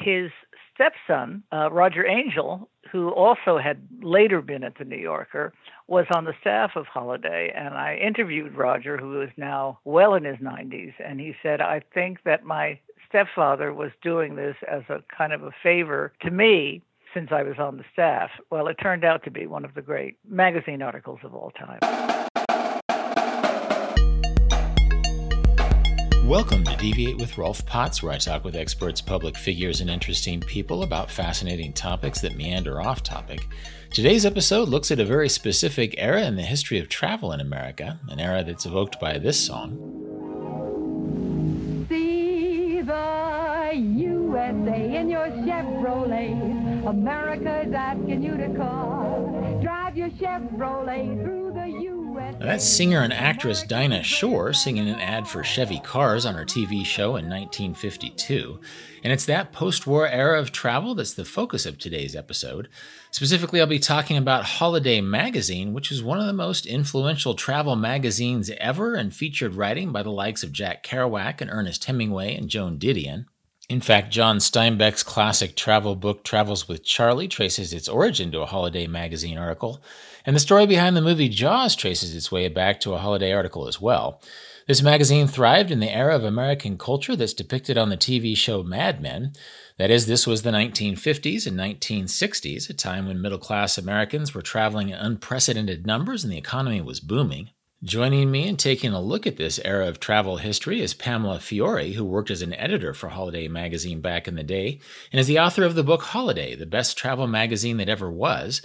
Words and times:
his 0.00 0.30
stepson, 0.74 1.42
uh, 1.52 1.70
Roger 1.70 2.06
Angell, 2.06 2.68
who 2.90 3.10
also 3.10 3.58
had 3.58 3.86
later 4.02 4.40
been 4.40 4.64
at 4.64 4.78
the 4.78 4.84
New 4.84 4.96
Yorker, 4.96 5.52
was 5.86 6.06
on 6.14 6.24
the 6.24 6.34
staff 6.40 6.72
of 6.76 6.86
Holiday. 6.86 7.52
And 7.54 7.74
I 7.74 7.96
interviewed 7.96 8.56
Roger, 8.56 8.96
who 8.96 9.20
is 9.20 9.30
now 9.36 9.78
well 9.84 10.14
in 10.14 10.24
his 10.24 10.38
90s, 10.38 10.94
and 11.04 11.20
he 11.20 11.34
said, 11.42 11.60
I 11.60 11.82
think 11.92 12.22
that 12.24 12.44
my 12.44 12.78
stepfather 13.08 13.74
was 13.74 13.90
doing 14.02 14.36
this 14.36 14.56
as 14.70 14.82
a 14.88 15.02
kind 15.16 15.32
of 15.32 15.42
a 15.42 15.50
favor 15.62 16.12
to 16.22 16.30
me 16.30 16.82
since 17.12 17.30
I 17.32 17.42
was 17.42 17.58
on 17.58 17.76
the 17.76 17.84
staff. 17.92 18.30
Well, 18.50 18.68
it 18.68 18.74
turned 18.74 19.04
out 19.04 19.24
to 19.24 19.30
be 19.30 19.46
one 19.46 19.64
of 19.64 19.74
the 19.74 19.82
great 19.82 20.16
magazine 20.28 20.80
articles 20.80 21.18
of 21.24 21.34
all 21.34 21.50
time. 21.50 22.19
Welcome 26.30 26.62
to 26.62 26.76
Deviate 26.76 27.18
with 27.18 27.36
Rolf 27.36 27.66
Potts, 27.66 28.04
where 28.04 28.12
I 28.12 28.16
talk 28.16 28.44
with 28.44 28.54
experts, 28.54 29.00
public 29.00 29.36
figures, 29.36 29.80
and 29.80 29.90
interesting 29.90 30.38
people 30.38 30.84
about 30.84 31.10
fascinating 31.10 31.72
topics 31.72 32.20
that 32.20 32.36
meander 32.36 32.80
off 32.80 33.02
topic. 33.02 33.48
Today's 33.90 34.24
episode 34.24 34.68
looks 34.68 34.92
at 34.92 35.00
a 35.00 35.04
very 35.04 35.28
specific 35.28 35.96
era 35.98 36.22
in 36.22 36.36
the 36.36 36.42
history 36.42 36.78
of 36.78 36.88
travel 36.88 37.32
in 37.32 37.40
America, 37.40 37.98
an 38.08 38.20
era 38.20 38.44
that's 38.44 38.64
evoked 38.64 39.00
by 39.00 39.18
this 39.18 39.44
song. 39.44 39.76
See 41.88 42.80
the 42.80 43.72
USA 43.74 44.96
in 44.98 45.10
your 45.10 45.26
Chevrolet. 45.26 46.86
America's 46.86 47.74
asking 47.74 48.22
you 48.22 48.36
to 48.36 48.54
call. 48.56 49.58
Drive 49.60 49.96
your 49.96 50.10
Chevrolet 50.10 51.24
through 51.24 51.54
the 51.54 51.66
USA. 51.66 51.99
Now, 52.38 52.46
that's 52.46 52.64
singer 52.64 53.00
and 53.00 53.12
actress 53.12 53.62
Dinah 53.62 54.02
Shore 54.02 54.52
singing 54.52 54.88
an 54.88 55.00
ad 55.00 55.26
for 55.26 55.42
Chevy 55.42 55.80
cars 55.80 56.24
on 56.24 56.34
her 56.34 56.44
TV 56.44 56.84
show 56.84 57.16
in 57.16 57.28
1952. 57.28 58.60
And 59.02 59.12
it's 59.12 59.26
that 59.26 59.52
post 59.52 59.86
war 59.86 60.06
era 60.06 60.38
of 60.38 60.52
travel 60.52 60.94
that's 60.94 61.14
the 61.14 61.24
focus 61.24 61.66
of 61.66 61.78
today's 61.78 62.14
episode. 62.14 62.68
Specifically, 63.10 63.60
I'll 63.60 63.66
be 63.66 63.78
talking 63.78 64.16
about 64.16 64.44
Holiday 64.44 65.00
Magazine, 65.00 65.72
which 65.72 65.90
is 65.90 66.02
one 66.02 66.20
of 66.20 66.26
the 66.26 66.32
most 66.32 66.66
influential 66.66 67.34
travel 67.34 67.76
magazines 67.76 68.50
ever 68.58 68.94
and 68.94 69.14
featured 69.14 69.54
writing 69.54 69.90
by 69.90 70.02
the 70.02 70.10
likes 70.10 70.42
of 70.42 70.52
Jack 70.52 70.84
Kerouac 70.84 71.40
and 71.40 71.50
Ernest 71.50 71.84
Hemingway 71.84 72.34
and 72.36 72.48
Joan 72.48 72.78
Didion. 72.78 73.26
In 73.70 73.80
fact, 73.80 74.10
John 74.10 74.38
Steinbeck's 74.38 75.04
classic 75.04 75.54
travel 75.54 75.94
book 75.94 76.24
Travels 76.24 76.66
with 76.66 76.82
Charley 76.82 77.28
traces 77.28 77.72
its 77.72 77.88
origin 77.88 78.32
to 78.32 78.40
a 78.40 78.46
Holiday 78.46 78.88
magazine 78.88 79.38
article, 79.38 79.80
and 80.26 80.34
the 80.34 80.40
story 80.40 80.66
behind 80.66 80.96
the 80.96 81.00
movie 81.00 81.28
Jaws 81.28 81.76
traces 81.76 82.12
its 82.12 82.32
way 82.32 82.48
back 82.48 82.80
to 82.80 82.94
a 82.94 82.98
Holiday 82.98 83.32
article 83.32 83.68
as 83.68 83.80
well. 83.80 84.20
This 84.66 84.82
magazine 84.82 85.28
thrived 85.28 85.70
in 85.70 85.78
the 85.78 85.88
era 85.88 86.16
of 86.16 86.24
American 86.24 86.78
culture 86.78 87.14
that's 87.14 87.32
depicted 87.32 87.78
on 87.78 87.90
the 87.90 87.96
TV 87.96 88.36
show 88.36 88.64
Mad 88.64 89.00
Men. 89.00 89.34
That 89.78 89.92
is, 89.92 90.06
this 90.06 90.26
was 90.26 90.42
the 90.42 90.50
1950s 90.50 91.46
and 91.46 91.56
1960s, 91.56 92.70
a 92.70 92.74
time 92.74 93.06
when 93.06 93.22
middle 93.22 93.38
class 93.38 93.78
Americans 93.78 94.34
were 94.34 94.42
traveling 94.42 94.88
in 94.88 94.96
unprecedented 94.96 95.86
numbers 95.86 96.24
and 96.24 96.32
the 96.32 96.38
economy 96.38 96.80
was 96.80 96.98
booming. 96.98 97.50
Joining 97.82 98.30
me 98.30 98.46
and 98.46 98.58
taking 98.58 98.92
a 98.92 99.00
look 99.00 99.26
at 99.26 99.38
this 99.38 99.58
era 99.64 99.88
of 99.88 99.98
travel 99.98 100.36
history 100.36 100.82
is 100.82 100.92
Pamela 100.92 101.40
Fiori, 101.40 101.92
who 101.92 102.04
worked 102.04 102.30
as 102.30 102.42
an 102.42 102.52
editor 102.52 102.92
for 102.92 103.08
Holiday 103.08 103.48
magazine 103.48 104.02
back 104.02 104.28
in 104.28 104.34
the 104.34 104.42
day 104.42 104.80
and 105.10 105.18
is 105.18 105.26
the 105.26 105.38
author 105.38 105.64
of 105.64 105.74
the 105.74 105.82
book 105.82 106.02
Holiday, 106.02 106.54
the 106.54 106.66
best 106.66 106.98
travel 106.98 107.26
magazine 107.26 107.78
that 107.78 107.88
ever 107.88 108.10
was. 108.10 108.60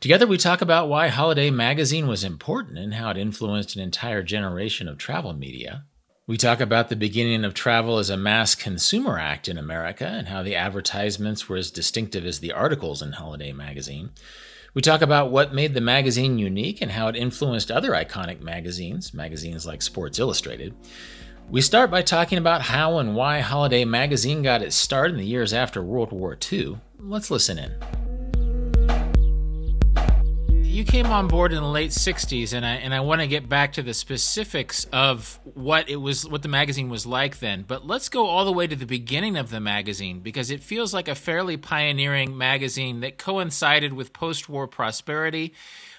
Together, 0.00 0.26
we 0.26 0.36
talk 0.36 0.62
about 0.62 0.88
why 0.88 1.06
Holiday 1.06 1.48
magazine 1.48 2.08
was 2.08 2.24
important 2.24 2.76
and 2.76 2.94
how 2.94 3.10
it 3.10 3.16
influenced 3.16 3.76
an 3.76 3.82
entire 3.82 4.24
generation 4.24 4.88
of 4.88 4.98
travel 4.98 5.32
media. 5.32 5.84
We 6.26 6.36
talk 6.36 6.58
about 6.58 6.88
the 6.88 6.96
beginning 6.96 7.44
of 7.44 7.54
travel 7.54 7.98
as 7.98 8.10
a 8.10 8.16
mass 8.16 8.56
consumer 8.56 9.16
act 9.16 9.46
in 9.46 9.58
America 9.58 10.08
and 10.08 10.26
how 10.26 10.42
the 10.42 10.56
advertisements 10.56 11.48
were 11.48 11.56
as 11.56 11.70
distinctive 11.70 12.26
as 12.26 12.40
the 12.40 12.50
articles 12.50 13.00
in 13.00 13.12
Holiday 13.12 13.52
magazine. 13.52 14.10
We 14.76 14.82
talk 14.82 15.00
about 15.00 15.30
what 15.30 15.54
made 15.54 15.72
the 15.72 15.80
magazine 15.80 16.38
unique 16.38 16.82
and 16.82 16.90
how 16.90 17.08
it 17.08 17.16
influenced 17.16 17.70
other 17.70 17.92
iconic 17.92 18.42
magazines, 18.42 19.14
magazines 19.14 19.66
like 19.66 19.80
Sports 19.80 20.18
Illustrated. 20.18 20.74
We 21.48 21.62
start 21.62 21.90
by 21.90 22.02
talking 22.02 22.36
about 22.36 22.60
how 22.60 22.98
and 22.98 23.16
why 23.16 23.40
Holiday 23.40 23.86
magazine 23.86 24.42
got 24.42 24.60
its 24.60 24.76
start 24.76 25.10
in 25.10 25.16
the 25.16 25.24
years 25.24 25.54
after 25.54 25.82
World 25.82 26.12
War 26.12 26.36
II. 26.52 26.76
Let's 26.98 27.30
listen 27.30 27.58
in 27.58 27.72
you 30.76 30.84
came 30.84 31.06
on 31.06 31.26
board 31.26 31.52
in 31.54 31.62
the 31.62 31.68
late 31.68 31.90
60s 31.90 32.52
and 32.52 32.66
I 32.66 32.74
and 32.74 32.94
I 32.94 33.00
want 33.00 33.22
to 33.22 33.26
get 33.26 33.48
back 33.48 33.72
to 33.74 33.82
the 33.82 33.94
specifics 33.94 34.84
of 34.92 35.40
what 35.54 35.88
it 35.88 35.96
was 35.96 36.28
what 36.28 36.42
the 36.42 36.48
magazine 36.48 36.90
was 36.90 37.06
like 37.06 37.38
then 37.38 37.64
but 37.66 37.86
let's 37.86 38.10
go 38.10 38.26
all 38.26 38.44
the 38.44 38.52
way 38.52 38.66
to 38.66 38.76
the 38.76 38.84
beginning 38.84 39.38
of 39.38 39.48
the 39.48 39.58
magazine 39.58 40.20
because 40.20 40.50
it 40.50 40.62
feels 40.62 40.92
like 40.92 41.08
a 41.08 41.14
fairly 41.14 41.56
pioneering 41.56 42.36
magazine 42.36 43.00
that 43.00 43.16
coincided 43.16 43.94
with 43.94 44.12
post-war 44.12 44.68
prosperity. 44.68 45.54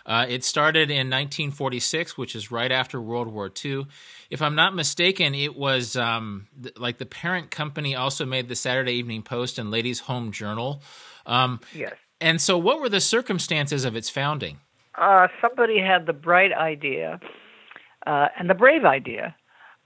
Uh, 0.06 0.28
it 0.30 0.44
started 0.44 0.92
in 0.92 1.08
1946 1.08 2.16
which 2.16 2.36
is 2.36 2.52
right 2.52 2.72
after 2.72 3.02
World 3.02 3.30
War 3.30 3.52
II 3.66 3.88
if 4.30 4.44
I'm 4.44 4.54
not 4.54 4.76
mistaken 4.76 5.34
it 5.34 5.58
was 5.58 5.96
um, 5.96 6.48
th- 6.62 6.78
like 6.78 7.00
the 7.00 7.08
parent 7.08 7.50
company 7.50 7.96
also 7.96 8.28
made 8.28 8.48
the 8.48 8.56
Saturday 8.56 8.94
Evening 8.94 9.24
Post 9.24 9.58
and 9.58 9.72
Ladies 9.72 10.02
Home 10.02 10.32
Journal. 10.32 10.84
Um, 11.26 11.62
yes. 11.74 11.96
and 12.22 12.40
so 12.40 12.60
what 12.60 12.80
were 12.80 12.90
the 12.90 13.02
circumstances 13.02 13.84
of 13.84 13.96
its 13.96 14.10
founding 14.12 14.60
uh, 14.98 15.28
somebody 15.42 15.80
had 15.80 16.06
the 16.06 16.14
bright 16.14 16.52
idea 16.54 17.20
uh, 18.06 18.28
and 18.40 18.50
the 18.50 18.54
brave 18.54 18.86
idea 18.86 19.36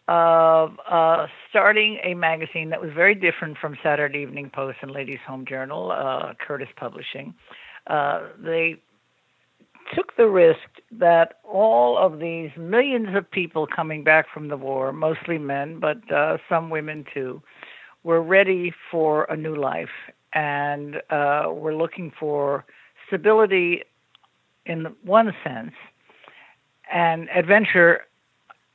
of 0.07 0.77
uh, 0.89 1.27
starting 1.49 1.99
a 2.03 2.13
magazine 2.13 2.69
that 2.69 2.81
was 2.81 2.91
very 2.93 3.15
different 3.15 3.57
from 3.57 3.77
Saturday 3.83 4.19
Evening 4.19 4.49
Post 4.53 4.77
and 4.81 4.91
Ladies 4.91 5.19
Home 5.27 5.45
Journal, 5.45 5.91
uh, 5.91 6.33
Curtis 6.45 6.67
Publishing. 6.75 7.33
Uh, 7.87 8.21
they 8.37 8.81
took 9.95 10.15
the 10.17 10.27
risk 10.27 10.59
that 10.91 11.39
all 11.43 11.97
of 11.97 12.19
these 12.19 12.49
millions 12.57 13.15
of 13.15 13.29
people 13.29 13.67
coming 13.67 14.03
back 14.03 14.25
from 14.33 14.47
the 14.47 14.57
war, 14.57 14.91
mostly 14.91 15.37
men, 15.37 15.79
but 15.79 15.97
uh, 16.11 16.37
some 16.49 16.69
women 16.69 17.05
too, 17.13 17.41
were 18.03 18.21
ready 18.21 18.73
for 18.89 19.25
a 19.25 19.37
new 19.37 19.55
life 19.55 19.89
and 20.33 20.97
uh, 21.09 21.45
were 21.51 21.75
looking 21.75 22.11
for 22.19 22.65
stability 23.07 23.83
in 24.65 24.95
one 25.03 25.33
sense 25.43 25.73
and 26.91 27.29
adventure 27.29 28.01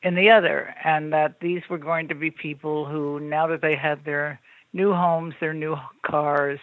in 0.02 0.14
the 0.14 0.30
other, 0.30 0.74
and 0.84 1.12
that 1.12 1.40
these 1.40 1.62
were 1.68 1.78
going 1.78 2.08
to 2.08 2.14
be 2.14 2.30
people 2.30 2.86
who, 2.86 3.18
now 3.20 3.46
that 3.46 3.60
they 3.60 3.74
had 3.74 4.04
their 4.04 4.40
new 4.72 4.92
homes, 4.92 5.34
their 5.40 5.54
new 5.54 5.76
cars, 6.04 6.60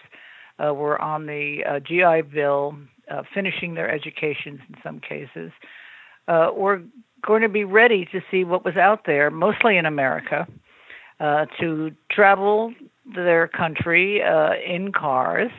uh, 0.64 0.74
were 0.74 1.02
on 1.02 1.26
the 1.26 1.64
uh, 1.68 1.80
GI 1.80 2.22
Bill, 2.34 2.76
uh, 3.12 3.24
finishing 3.34 3.74
their 3.74 3.90
educations 3.90 4.60
in 4.70 4.76
some 4.84 5.00
cases, 5.00 5.52
uh, 6.28 6.52
were 6.56 6.82
going 7.22 7.42
to 7.42 7.50
be 7.50 7.64
ready 7.64 8.06
to 8.12 8.22
see 8.32 8.44
what 8.44 8.64
was 8.64 8.78
out 8.78 9.06
there, 9.06 9.30
mostly 9.30 9.78
in 9.78 9.86
America, 9.86 10.48
uh, 11.20 11.46
to 11.60 11.92
travel 12.12 12.74
their 13.16 13.48
country 13.48 14.22
uh, 14.24 14.54
in 14.66 14.92
cars 14.92 15.52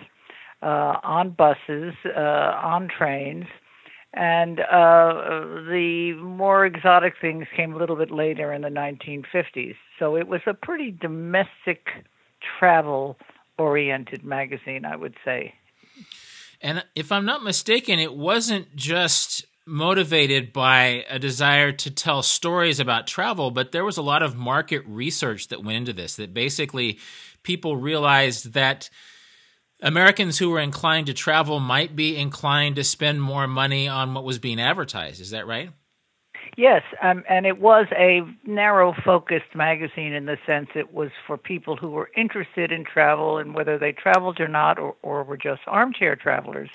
uh, 0.64 0.98
on 1.02 1.30
buses, 1.30 1.94
uh, 2.04 2.18
on 2.18 2.88
trains, 2.88 3.44
and 4.14 4.60
uh, 4.60 5.12
the 5.68 6.14
more 6.22 6.64
exotic 6.64 7.14
things 7.20 7.46
came 7.54 7.74
a 7.74 7.76
little 7.76 7.96
bit 7.96 8.10
later 8.10 8.52
in 8.52 8.62
the 8.62 8.68
1950s. 8.68 9.74
So 9.98 10.16
it 10.16 10.28
was 10.28 10.40
a 10.46 10.54
pretty 10.54 10.90
domestic 10.90 11.88
travel 12.58 13.16
oriented 13.58 14.24
magazine, 14.24 14.84
I 14.84 14.96
would 14.96 15.14
say. 15.24 15.54
And 16.60 16.84
if 16.94 17.12
I'm 17.12 17.26
not 17.26 17.42
mistaken, 17.44 17.98
it 17.98 18.14
wasn't 18.14 18.74
just 18.74 19.44
motivated 19.66 20.52
by 20.52 21.04
a 21.08 21.18
desire 21.18 21.72
to 21.72 21.90
tell 21.90 22.22
stories 22.22 22.80
about 22.80 23.06
travel, 23.06 23.50
but 23.50 23.72
there 23.72 23.84
was 23.84 23.96
a 23.96 24.02
lot 24.02 24.22
of 24.22 24.36
market 24.36 24.82
research 24.86 25.48
that 25.48 25.64
went 25.64 25.76
into 25.76 25.92
this, 25.92 26.16
that 26.16 26.34
basically 26.34 26.98
people 27.42 27.76
realized 27.76 28.52
that 28.52 28.90
Americans 29.82 30.38
who 30.38 30.50
were 30.50 30.60
inclined 30.60 31.06
to 31.06 31.14
travel 31.14 31.60
might 31.60 31.94
be 31.94 32.16
inclined 32.16 32.76
to 32.76 32.84
spend 32.84 33.22
more 33.22 33.46
money 33.46 33.88
on 33.88 34.14
what 34.14 34.24
was 34.24 34.38
being 34.38 34.60
advertised. 34.60 35.20
Is 35.20 35.30
that 35.30 35.46
right? 35.46 35.70
Yes, 36.56 36.82
um, 37.02 37.24
and 37.28 37.46
it 37.46 37.60
was 37.60 37.86
a 37.92 38.20
narrow 38.44 38.94
focused 39.04 39.54
magazine 39.54 40.12
in 40.12 40.26
the 40.26 40.38
sense 40.46 40.68
it 40.74 40.92
was 40.92 41.10
for 41.26 41.36
people 41.36 41.76
who 41.76 41.90
were 41.90 42.10
interested 42.16 42.70
in 42.70 42.84
travel 42.84 43.38
and 43.38 43.54
whether 43.54 43.76
they 43.76 43.92
traveled 43.92 44.38
or 44.40 44.46
not 44.46 44.78
or, 44.78 44.94
or 45.02 45.24
were 45.24 45.36
just 45.36 45.62
armchair 45.66 46.14
travelers 46.14 46.70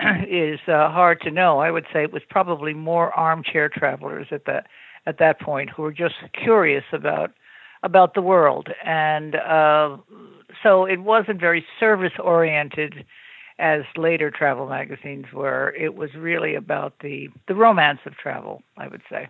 is 0.28 0.60
uh, 0.68 0.90
hard 0.90 1.20
to 1.22 1.30
know. 1.30 1.60
I 1.60 1.70
would 1.70 1.86
say 1.92 2.02
it 2.02 2.12
was 2.12 2.22
probably 2.28 2.74
more 2.74 3.12
armchair 3.18 3.68
travelers 3.68 4.26
at 4.30 4.44
that 4.46 4.66
at 5.06 5.18
that 5.18 5.40
point 5.40 5.70
who 5.70 5.82
were 5.82 5.92
just 5.92 6.16
curious 6.34 6.84
about 6.92 7.32
about 7.82 8.14
the 8.14 8.20
world 8.22 8.68
and 8.84 9.36
uh, 9.36 9.96
so 10.62 10.84
it 10.84 11.00
wasn't 11.00 11.40
very 11.40 11.64
service 11.78 12.12
oriented 12.18 13.04
as 13.58 13.82
later 13.96 14.30
travel 14.30 14.66
magazines 14.66 15.26
were. 15.32 15.74
It 15.78 15.94
was 15.94 16.10
really 16.14 16.54
about 16.54 16.94
the 17.00 17.28
the 17.48 17.54
romance 17.54 18.00
of 18.06 18.16
travel, 18.16 18.62
I 18.76 18.88
would 18.88 19.02
say. 19.10 19.28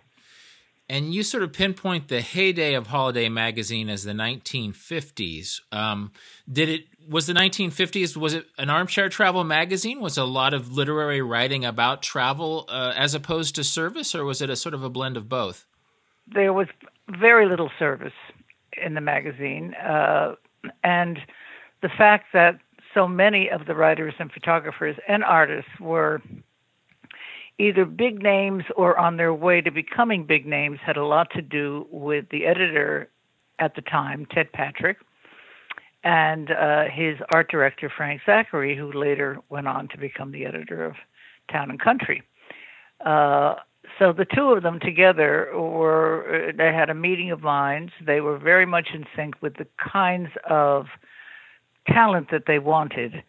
and 0.89 1.13
you 1.13 1.23
sort 1.23 1.43
of 1.43 1.53
pinpoint 1.53 2.09
the 2.09 2.21
heyday 2.21 2.73
of 2.73 2.87
Holiday 2.87 3.29
magazine 3.29 3.89
as 3.89 4.03
the 4.03 4.11
1950s. 4.11 5.61
Um, 5.71 6.11
did 6.51 6.69
it 6.69 6.85
was 7.09 7.27
the 7.27 7.33
1950s? 7.33 8.15
Was 8.15 8.33
it 8.33 8.45
an 8.57 8.69
armchair 8.69 9.09
travel 9.09 9.43
magazine? 9.43 9.99
Was 10.01 10.17
a 10.17 10.25
lot 10.25 10.53
of 10.53 10.71
literary 10.71 11.21
writing 11.21 11.65
about 11.65 12.01
travel 12.01 12.65
uh, 12.69 12.93
as 12.95 13.13
opposed 13.13 13.55
to 13.55 13.63
service, 13.63 14.13
or 14.13 14.23
was 14.23 14.41
it 14.41 14.49
a 14.49 14.55
sort 14.55 14.75
of 14.75 14.83
a 14.83 14.89
blend 14.89 15.17
of 15.17 15.27
both? 15.27 15.65
There 16.27 16.53
was 16.53 16.67
very 17.09 17.47
little 17.49 17.71
service 17.79 18.13
in 18.81 18.93
the 18.93 19.01
magazine, 19.01 19.73
uh, 19.75 20.35
and 20.83 21.19
the 21.81 21.89
fact 21.89 22.27
that 22.33 22.59
so 22.93 23.07
many 23.07 23.49
of 23.49 23.65
the 23.65 23.75
writers 23.75 24.13
and 24.19 24.31
photographers 24.31 24.95
and 25.07 25.23
artists 25.23 25.71
were 25.79 26.21
either 27.57 27.85
big 27.85 28.21
names 28.21 28.63
or 28.75 28.97
on 28.97 29.17
their 29.17 29.33
way 29.33 29.61
to 29.61 29.71
becoming 29.71 30.25
big 30.25 30.45
names 30.45 30.79
had 30.85 30.97
a 30.97 31.05
lot 31.05 31.29
to 31.31 31.41
do 31.41 31.87
with 31.91 32.25
the 32.29 32.45
editor 32.45 33.09
at 33.59 33.75
the 33.75 33.81
time, 33.81 34.25
Ted 34.31 34.51
Patrick, 34.51 34.97
and 36.03 36.51
uh, 36.51 36.85
his 36.91 37.17
art 37.33 37.49
director, 37.51 37.91
Frank 37.95 38.21
Zachary, 38.25 38.75
who 38.75 38.91
later 38.91 39.39
went 39.49 39.67
on 39.67 39.87
to 39.89 39.97
become 39.97 40.31
the 40.31 40.45
editor 40.45 40.83
of 40.83 40.95
Town 41.51 41.69
and 41.69 41.79
Country. 41.79 42.23
Uh, 43.05 43.55
so 44.01 44.11
the 44.11 44.25
two 44.25 44.51
of 44.51 44.63
them 44.63 44.79
together 44.79 45.47
were, 45.53 46.49
uh, 46.49 46.51
they 46.57 46.73
had 46.73 46.89
a 46.89 46.95
meeting 46.95 47.29
of 47.29 47.41
minds. 47.41 47.91
They 48.03 48.19
were 48.19 48.39
very 48.39 48.65
much 48.65 48.87
in 48.95 49.05
sync 49.15 49.39
with 49.43 49.57
the 49.57 49.67
kinds 49.77 50.29
of 50.49 50.87
talent 51.87 52.31
that 52.31 52.45
they 52.47 52.57
wanted. 52.57 53.21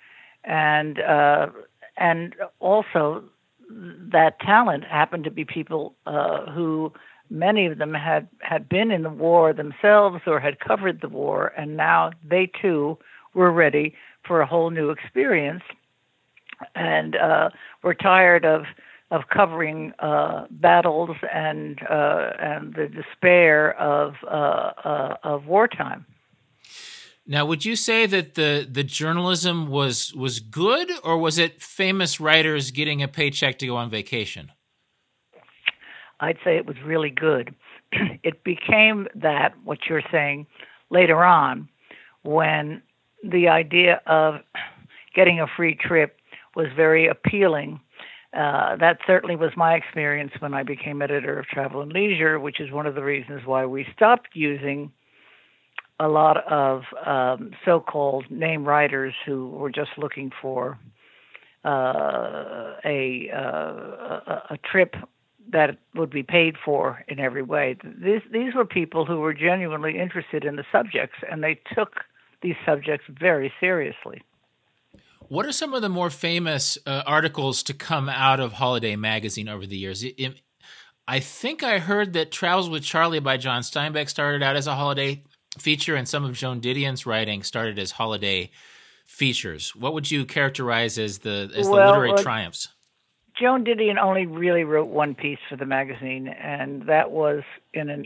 And, 0.45 0.99
uh, 0.99 1.49
and 1.99 2.35
also 2.59 3.25
that 3.69 4.41
talent 4.41 4.85
happened 4.85 5.25
to 5.25 5.31
be 5.31 5.45
people 5.45 5.95
uh, 6.07 6.51
who 6.51 6.91
many 7.29 7.67
of 7.67 7.77
them 7.77 7.93
had 7.93 8.29
had 8.41 8.67
been 8.67 8.91
in 8.91 9.03
the 9.03 9.11
war 9.11 9.53
themselves 9.53 10.23
or 10.27 10.41
had 10.41 10.59
covered 10.59 11.03
the 11.03 11.09
war, 11.09 11.53
and 11.57 11.77
now 11.77 12.11
they 12.27 12.51
too 12.61 12.97
were 13.35 13.53
ready 13.53 13.95
for 14.27 14.41
a 14.41 14.47
whole 14.47 14.71
new 14.71 14.91
experience, 14.91 15.63
and 16.75 17.17
uh, 17.17 17.51
were 17.83 17.95
tired 17.95 18.45
of 18.45 18.65
of 19.13 19.29
covering 19.29 19.93
uh, 19.99 20.47
battles 20.51 21.17
and 21.33 21.79
uh, 21.89 22.31
and 22.41 22.75
the 22.75 22.89
despair 22.89 23.79
of 23.79 24.15
uh, 24.25 24.73
uh, 24.85 25.17
of 25.23 25.47
wartime. 25.47 26.07
Now, 27.27 27.45
would 27.45 27.65
you 27.65 27.77
say 27.77 28.07
that 28.07 28.35
the 28.35 28.67
the 28.69 28.83
journalism 28.83 29.69
was 29.69 30.15
was 30.15 30.41
good, 30.41 30.91
or 31.05 31.19
was 31.19 31.39
it 31.39 31.63
famous 31.63 32.19
writers 32.19 32.71
getting 32.71 33.03
a 33.03 33.07
paycheck 33.07 33.59
to 33.59 33.67
go 33.67 33.77
on 33.77 33.91
vacation? 33.91 34.51
I'd 36.19 36.39
say 36.43 36.57
it 36.57 36.67
was 36.67 36.77
really 36.85 37.11
good. 37.11 37.55
it 38.23 38.43
became 38.45 39.09
that 39.15 39.55
what 39.63 39.79
you're 39.91 40.03
saying 40.11 40.47
later 40.89 41.23
on, 41.23 41.69
when 42.23 42.81
the 43.23 43.49
idea 43.49 44.01
of 44.07 44.37
getting 45.15 45.39
a 45.39 45.47
free 45.47 45.75
trip 45.75 46.17
was 46.57 46.69
very 46.75 47.07
appealing. 47.09 47.79
Uh, 48.33 48.77
that 48.77 48.99
certainly 49.07 49.37
was 49.37 49.51
my 49.57 49.75
experience 49.75 50.33
when 50.39 50.55
I 50.55 50.63
became 50.63 51.03
editor 51.03 51.39
of 51.39 51.47
Travel 51.47 51.83
and 51.83 51.93
Leisure, 51.93 52.41
which 52.41 52.61
is 52.61 52.71
one 52.73 52.87
of 52.87 52.95
the 52.95 53.05
reasons 53.05 53.43
why 53.45 53.67
we 53.67 53.87
stopped 53.95 54.31
using 54.35 54.91
a 56.01 56.09
lot 56.09 56.39
of 56.51 56.83
um, 57.07 57.53
so-called 57.65 58.31
name 58.31 58.65
writers 58.65 59.15
who 59.27 59.49
were 59.49 59.71
just 59.71 59.91
looking 59.99 60.33
for 60.41 60.79
uh, 61.65 62.75
a, 62.85 63.31
uh, 63.31 64.41
a 64.51 64.59
trip 64.65 64.97
that 65.51 65.77
would 65.95 66.11
be 66.11 66.23
paid 66.23 66.57
for 66.65 67.05
in 67.09 67.19
every 67.19 67.43
way. 67.43 67.77
These 67.85 68.23
these 68.33 68.55
were 68.55 68.65
people 68.65 69.05
who 69.05 69.21
were 69.21 69.35
genuinely 69.35 69.99
interested 69.99 70.45
in 70.45 70.57
the 70.57 70.65
subjects, 70.73 71.19
and 71.31 71.43
they 71.43 71.61
took 71.75 72.01
these 72.43 72.57
subjects 72.65 73.07
very 73.09 73.53
seriously. 73.61 74.23
What 75.33 75.47
are 75.47 75.53
some 75.53 75.73
of 75.73 75.81
the 75.81 75.89
more 75.89 76.11
famous 76.11 76.77
uh, 76.85 77.05
articles 77.07 77.63
to 77.63 77.73
come 77.73 78.11
out 78.11 78.39
of 78.39 78.53
Holiday 78.53 78.97
Magazine 78.97 79.49
over 79.49 79.65
the 79.65 79.79
years? 79.79 80.05
It, 80.05 80.15
it, 80.19 80.43
I 81.09 81.21
think 81.21 81.63
I 81.63 81.79
heard 81.79 82.13
that 82.13 82.31
Travels 82.31 82.69
with 82.69 82.83
Charley 82.83 83.19
by 83.19 83.39
John 83.39 83.63
Steinbeck 83.63 84.11
started 84.11 84.43
out 84.43 84.57
as 84.57 84.67
a 84.67 84.75
holiday 84.75 85.25
feature, 85.59 85.97
and 85.97 86.07
some 86.07 86.27
of 86.27 86.37
Joan 86.37 86.61
Didion's 86.61 87.07
writing 87.07 87.43
started 87.45 87.79
as 87.79 87.93
holiday 87.93 88.51
features. 89.07 89.75
What 89.75 89.95
would 89.95 90.11
you 90.11 90.27
characterize 90.27 90.99
as 90.99 91.21
the 91.21 91.51
as 91.57 91.67
well, 91.67 91.77
the 91.77 91.87
literary 91.87 92.13
uh, 92.13 92.23
triumphs? 92.23 92.69
Joan 93.35 93.65
Didion 93.65 93.97
only 93.97 94.27
really 94.27 94.65
wrote 94.65 94.89
one 94.89 95.15
piece 95.15 95.39
for 95.49 95.57
the 95.57 95.65
magazine, 95.65 96.29
and 96.29 96.83
that 96.89 97.11
was 97.11 97.43
in 97.73 97.89
an 97.89 98.05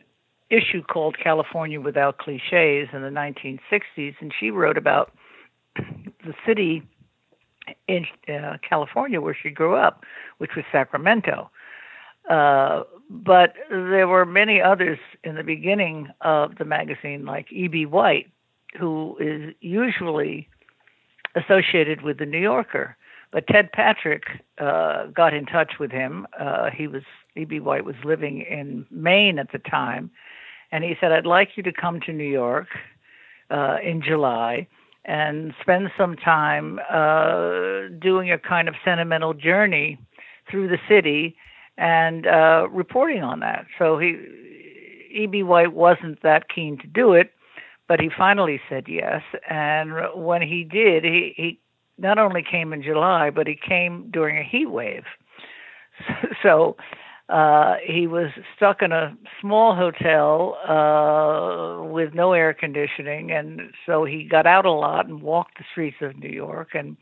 issue 0.48 0.80
called 0.80 1.16
California 1.20 1.80
Without 1.80 2.18
Cliches 2.18 2.88
in 2.92 3.02
the 3.02 3.10
1960s, 3.10 4.14
and 4.20 4.32
she 4.38 4.52
wrote 4.52 4.78
about 4.78 5.10
the 5.74 6.34
city 6.46 6.84
in 7.88 8.06
uh, 8.28 8.56
California 8.68 9.20
where 9.20 9.36
she 9.40 9.50
grew 9.50 9.76
up, 9.76 10.04
which 10.38 10.52
was 10.56 10.64
Sacramento. 10.72 11.50
Uh, 12.28 12.82
but 13.08 13.54
there 13.70 14.08
were 14.08 14.26
many 14.26 14.60
others 14.60 14.98
in 15.22 15.36
the 15.36 15.44
beginning 15.44 16.08
of 16.22 16.56
the 16.56 16.64
magazine, 16.64 17.24
like 17.24 17.52
E.B. 17.52 17.86
White, 17.86 18.26
who 18.78 19.16
is 19.20 19.54
usually 19.60 20.48
associated 21.36 22.02
with 22.02 22.18
the 22.18 22.26
New 22.26 22.40
Yorker. 22.40 22.96
But 23.32 23.46
Ted 23.46 23.70
Patrick 23.72 24.24
uh, 24.58 25.06
got 25.06 25.34
in 25.34 25.46
touch 25.46 25.74
with 25.78 25.90
him. 25.90 26.26
Uh, 26.38 26.70
he 26.70 26.86
was 26.86 27.02
E.B. 27.36 27.60
White 27.60 27.84
was 27.84 27.96
living 28.04 28.40
in 28.40 28.86
Maine 28.90 29.38
at 29.38 29.52
the 29.52 29.58
time, 29.58 30.10
and 30.72 30.82
he 30.82 30.94
said, 31.00 31.12
"I'd 31.12 31.26
like 31.26 31.50
you 31.56 31.62
to 31.64 31.72
come 31.72 32.00
to 32.06 32.12
New 32.12 32.24
York 32.24 32.68
uh, 33.50 33.76
in 33.82 34.02
July." 34.02 34.66
And 35.08 35.54
spend 35.60 35.90
some 35.96 36.16
time 36.16 36.80
uh, 36.92 37.88
doing 38.00 38.32
a 38.32 38.38
kind 38.38 38.66
of 38.66 38.74
sentimental 38.84 39.34
journey 39.34 39.98
through 40.50 40.68
the 40.68 40.78
city 40.88 41.36
and 41.78 42.26
uh, 42.26 42.66
reporting 42.70 43.22
on 43.22 43.40
that. 43.40 43.66
So 43.78 43.98
he, 43.98 44.16
E.B. 45.12 45.42
White 45.44 45.72
wasn't 45.72 46.22
that 46.22 46.48
keen 46.48 46.78
to 46.78 46.86
do 46.86 47.12
it, 47.12 47.32
but 47.88 48.00
he 48.00 48.10
finally 48.16 48.60
said 48.68 48.86
yes. 48.88 49.22
And 49.48 49.92
when 50.14 50.42
he 50.42 50.64
did, 50.64 51.04
he, 51.04 51.34
he 51.36 51.60
not 51.98 52.18
only 52.18 52.42
came 52.42 52.72
in 52.72 52.82
July, 52.82 53.30
but 53.30 53.46
he 53.46 53.56
came 53.56 54.10
during 54.10 54.38
a 54.38 54.44
heat 54.44 54.70
wave. 54.70 55.04
So 56.42 56.76
uh, 57.28 57.76
he 57.84 58.06
was 58.06 58.30
stuck 58.56 58.82
in 58.82 58.92
a 58.92 59.16
small 59.40 59.74
hotel 59.74 60.56
uh, 60.68 61.82
with 61.84 62.14
no 62.14 62.32
air 62.32 62.54
conditioning, 62.54 63.32
and 63.32 63.72
so 63.84 64.04
he 64.04 64.24
got 64.24 64.46
out 64.46 64.64
a 64.64 64.70
lot 64.70 65.06
and 65.06 65.22
walked 65.22 65.58
the 65.58 65.64
streets 65.70 65.96
of 66.00 66.16
New 66.16 66.30
York 66.30 66.68
and 66.74 66.96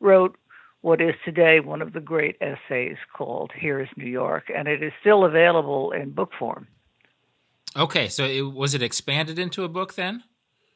wrote 0.00 0.36
what 0.80 1.00
is 1.00 1.14
today 1.24 1.60
one 1.60 1.82
of 1.82 1.92
the 1.92 2.00
great 2.00 2.36
essays 2.40 2.96
called 3.12 3.50
Here's 3.54 3.88
New 3.96 4.08
York, 4.08 4.44
and 4.54 4.66
it 4.66 4.82
is 4.82 4.92
still 5.00 5.24
available 5.24 5.92
in 5.92 6.10
book 6.10 6.30
form. 6.38 6.68
Okay, 7.76 8.08
so 8.08 8.24
it, 8.24 8.40
was 8.40 8.72
it 8.72 8.82
expanded 8.82 9.38
into 9.38 9.62
a 9.64 9.68
book 9.68 9.94
then? 9.94 10.22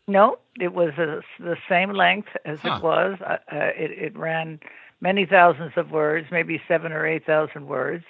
No, 0.07 0.39
it 0.59 0.75
was 0.75 0.93
a, 0.99 1.21
the 1.39 1.57
same 1.69 1.93
length 1.93 2.29
as 2.45 2.59
huh. 2.61 2.75
it 2.75 2.83
was. 2.83 3.19
Uh, 3.21 3.37
uh, 3.51 3.71
it, 3.77 3.93
it 3.93 4.19
ran 4.19 4.61
many 5.01 5.25
thousands 5.25 5.73
of 5.77 5.91
words, 5.91 6.27
maybe 6.31 6.61
seven 6.69 6.93
or 6.93 7.07
eight 7.07 7.25
thousand 7.25 7.67
words. 7.67 8.05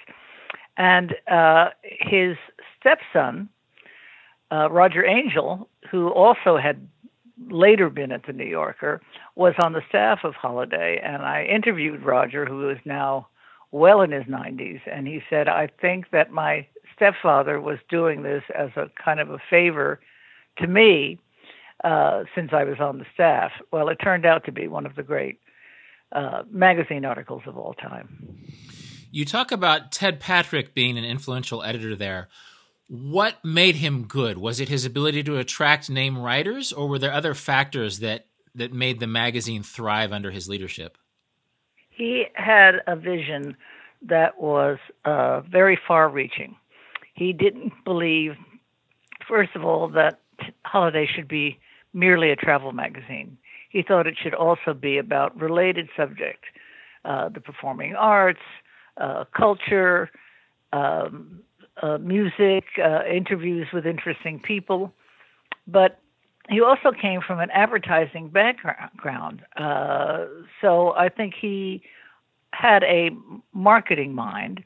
And 0.77 1.15
uh, 1.29 1.69
his 1.83 2.37
stepson, 2.79 3.49
uh, 4.51 4.69
Roger 4.71 5.05
Angell, 5.05 5.69
who 5.89 6.09
also 6.09 6.57
had 6.57 6.87
later 7.49 7.89
been 7.89 8.11
at 8.11 8.25
the 8.25 8.33
New 8.33 8.45
Yorker, 8.45 9.01
was 9.35 9.53
on 9.63 9.73
the 9.73 9.81
staff 9.89 10.19
of 10.23 10.35
Holiday, 10.35 10.99
and 11.03 11.23
I 11.23 11.45
interviewed 11.45 12.03
Roger, 12.03 12.45
who 12.45 12.69
is 12.69 12.77
now 12.85 13.27
well 13.71 14.01
in 14.01 14.11
his 14.11 14.25
90s, 14.25 14.81
and 14.85 15.07
he 15.07 15.21
said, 15.29 15.47
I 15.47 15.69
think 15.79 16.11
that 16.11 16.31
my 16.31 16.67
stepfather 16.95 17.59
was 17.59 17.79
doing 17.89 18.23
this 18.23 18.43
as 18.53 18.69
a 18.75 18.91
kind 19.03 19.19
of 19.19 19.29
a 19.29 19.39
favor 19.49 19.99
to 20.57 20.67
me 20.67 21.19
uh, 21.83 22.23
since 22.35 22.51
I 22.53 22.63
was 22.63 22.79
on 22.79 22.99
the 22.99 23.05
staff. 23.13 23.51
Well, 23.71 23.89
it 23.89 23.95
turned 23.95 24.25
out 24.25 24.45
to 24.45 24.51
be 24.51 24.67
one 24.67 24.85
of 24.85 24.95
the 24.95 25.03
great 25.03 25.39
uh, 26.11 26.43
magazine 26.51 27.05
articles 27.05 27.43
of 27.47 27.57
all 27.57 27.73
time. 27.73 28.37
You 29.13 29.25
talk 29.25 29.51
about 29.51 29.91
Ted 29.91 30.21
Patrick 30.21 30.73
being 30.73 30.97
an 30.97 31.03
influential 31.03 31.61
editor 31.63 31.97
there. 31.97 32.29
What 32.87 33.43
made 33.43 33.75
him 33.75 34.05
good? 34.05 34.37
Was 34.37 34.61
it 34.61 34.69
his 34.69 34.85
ability 34.85 35.23
to 35.23 35.37
attract 35.37 35.89
name 35.89 36.17
writers, 36.17 36.71
or 36.71 36.87
were 36.87 36.99
there 36.99 37.11
other 37.13 37.33
factors 37.33 37.99
that, 37.99 38.27
that 38.55 38.71
made 38.71 39.01
the 39.01 39.07
magazine 39.07 39.63
thrive 39.63 40.13
under 40.13 40.31
his 40.31 40.47
leadership? 40.47 40.97
He 41.89 42.25
had 42.33 42.75
a 42.87 42.95
vision 42.95 43.57
that 44.01 44.41
was 44.41 44.77
uh, 45.03 45.41
very 45.41 45.77
far 45.87 46.09
reaching. 46.09 46.55
He 47.13 47.33
didn't 47.33 47.73
believe, 47.83 48.35
first 49.27 49.51
of 49.55 49.65
all, 49.65 49.89
that 49.89 50.21
Holiday 50.63 51.05
should 51.13 51.27
be 51.27 51.59
merely 51.93 52.31
a 52.31 52.37
travel 52.37 52.71
magazine. 52.71 53.37
He 53.69 53.83
thought 53.83 54.07
it 54.07 54.17
should 54.21 54.33
also 54.33 54.73
be 54.73 54.97
about 54.97 55.39
related 55.39 55.89
subjects, 55.97 56.47
uh, 57.03 57.29
the 57.29 57.41
performing 57.41 57.95
arts, 57.95 58.39
uh, 58.97 59.25
culture, 59.35 60.09
um, 60.73 61.41
uh, 61.81 61.97
music, 61.97 62.65
uh, 62.83 63.03
interviews 63.05 63.67
with 63.73 63.85
interesting 63.85 64.39
people, 64.39 64.93
but 65.67 65.99
he 66.49 66.61
also 66.61 66.91
came 66.91 67.21
from 67.21 67.39
an 67.39 67.49
advertising 67.51 68.29
background. 68.29 69.41
Uh, 69.57 70.25
so 70.59 70.93
I 70.93 71.09
think 71.09 71.33
he 71.39 71.81
had 72.53 72.83
a 72.83 73.11
marketing 73.53 74.13
mind, 74.13 74.63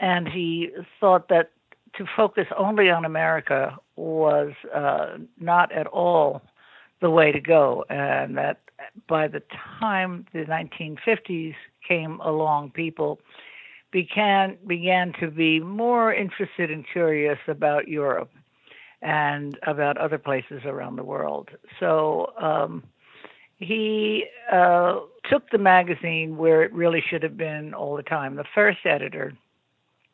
and 0.00 0.28
he 0.28 0.70
thought 1.00 1.28
that 1.28 1.50
to 1.96 2.06
focus 2.16 2.46
only 2.56 2.90
on 2.90 3.04
America 3.04 3.76
was 3.96 4.52
uh, 4.74 5.16
not 5.40 5.72
at 5.72 5.86
all 5.88 6.42
the 7.00 7.10
way 7.10 7.32
to 7.32 7.40
go, 7.40 7.84
and 7.88 8.36
that 8.36 8.60
by 9.08 9.26
the 9.26 9.42
time 9.80 10.26
the 10.32 10.44
1950s 10.44 11.54
came 11.86 12.20
along, 12.20 12.70
people 12.70 13.18
began 13.90 14.56
began 14.66 15.12
to 15.20 15.30
be 15.30 15.60
more 15.60 16.12
interested 16.12 16.70
and 16.70 16.84
curious 16.92 17.38
about 17.46 17.88
Europe 17.88 18.30
and 19.00 19.58
about 19.66 19.96
other 19.96 20.18
places 20.18 20.62
around 20.64 20.96
the 20.96 21.04
world. 21.04 21.50
So 21.78 22.32
um, 22.40 22.82
he 23.56 24.26
uh, 24.52 25.00
took 25.30 25.50
the 25.50 25.58
magazine 25.58 26.36
where 26.36 26.62
it 26.62 26.72
really 26.72 27.02
should 27.08 27.22
have 27.22 27.36
been 27.36 27.74
all 27.74 27.96
the 27.96 28.02
time. 28.02 28.36
The 28.36 28.44
first 28.54 28.78
editor 28.84 29.32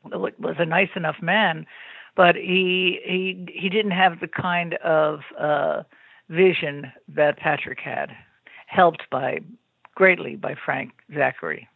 was 0.04 0.56
a 0.58 0.66
nice 0.66 0.90
enough 0.96 1.16
man, 1.22 1.66
but 2.14 2.36
he 2.36 3.00
he 3.04 3.46
he 3.52 3.68
didn't 3.68 3.92
have 3.92 4.20
the 4.20 4.28
kind 4.28 4.74
of 4.74 5.20
uh, 5.38 5.82
vision 6.28 6.92
that 7.08 7.38
Patrick 7.38 7.80
had, 7.80 8.10
helped 8.66 9.08
by 9.10 9.40
greatly 9.94 10.36
by 10.36 10.54
Frank 10.62 10.92
Zachary. 11.14 11.68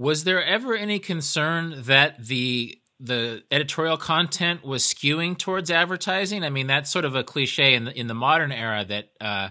Was 0.00 0.24
there 0.24 0.42
ever 0.42 0.74
any 0.74 0.98
concern 0.98 1.74
that 1.82 2.24
the 2.26 2.78
the 2.98 3.42
editorial 3.50 3.98
content 3.98 4.64
was 4.64 4.82
skewing 4.82 5.36
towards 5.36 5.70
advertising? 5.70 6.42
I 6.42 6.48
mean, 6.48 6.66
that's 6.66 6.90
sort 6.90 7.04
of 7.04 7.14
a 7.14 7.22
cliche 7.22 7.74
in 7.74 7.84
the, 7.84 7.98
in 7.98 8.06
the 8.06 8.14
modern 8.14 8.50
era 8.50 8.82
that 8.82 9.10
uh, 9.20 9.50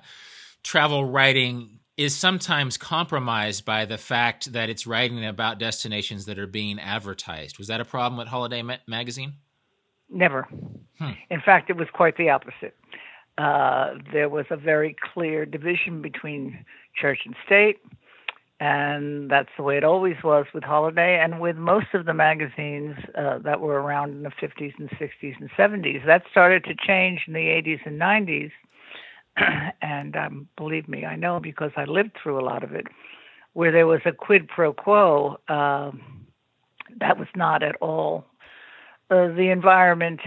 travel 0.63 1.05
writing 1.05 1.81
is 1.97 2.15
sometimes 2.15 2.77
compromised 2.77 3.63
by 3.63 3.85
the 3.85 3.99
fact 3.99 4.51
that 4.53 4.71
it's 4.71 4.87
writing 4.87 5.23
about 5.23 5.59
destinations 5.59 6.25
that 6.25 6.39
are 6.39 6.47
being 6.47 6.79
advertised. 6.79 7.59
Was 7.59 7.67
that 7.67 7.79
a 7.79 7.85
problem 7.85 8.17
with 8.17 8.27
Holiday 8.27 8.63
Ma- 8.63 8.77
Magazine? 8.87 9.33
Never. 10.09 10.47
Hmm. 10.97 11.11
In 11.29 11.41
fact, 11.45 11.69
it 11.69 11.77
was 11.77 11.89
quite 11.93 12.17
the 12.17 12.31
opposite. 12.31 12.75
Uh, 13.37 13.99
there 14.11 14.29
was 14.29 14.47
a 14.49 14.57
very 14.57 14.95
clear 15.13 15.45
division 15.45 16.01
between 16.01 16.65
church 16.99 17.19
and 17.25 17.35
state 17.45 17.77
and 18.59 19.31
that's 19.31 19.49
the 19.55 19.63
way 19.63 19.77
it 19.77 19.83
always 19.83 20.17
was 20.23 20.45
with 20.53 20.63
Holiday 20.63 21.19
and 21.21 21.39
with 21.39 21.55
most 21.55 21.87
of 21.93 22.05
the 22.05 22.13
magazines 22.13 22.95
uh, 23.17 23.39
that 23.39 23.61
were 23.61 23.81
around 23.81 24.11
in 24.11 24.23
the 24.23 24.31
50s 24.31 24.73
and 24.77 24.89
60s 24.89 25.35
and 25.39 25.49
70s. 25.57 26.05
That 26.05 26.23
started 26.29 26.65
to 26.65 26.75
change 26.75 27.21
in 27.27 27.33
the 27.33 27.39
80s 27.39 27.79
and 27.85 27.99
90s, 27.99 28.51
and 29.81 30.15
um, 30.17 30.47
believe 30.57 30.89
me, 30.89 31.05
I 31.05 31.15
know 31.15 31.39
because 31.39 31.71
I 31.77 31.85
lived 31.85 32.17
through 32.21 32.39
a 32.39 32.43
lot 32.43 32.63
of 32.63 32.73
it, 32.73 32.87
where 33.53 33.71
there 33.71 33.87
was 33.87 34.01
a 34.05 34.11
quid 34.11 34.47
pro 34.49 34.73
quo. 34.73 35.39
Uh, 35.47 35.91
that 36.99 37.17
was 37.17 37.27
not 37.35 37.63
at 37.63 37.75
all 37.81 38.25
uh, 39.09 39.27
the 39.27 39.49
environment 39.51 40.19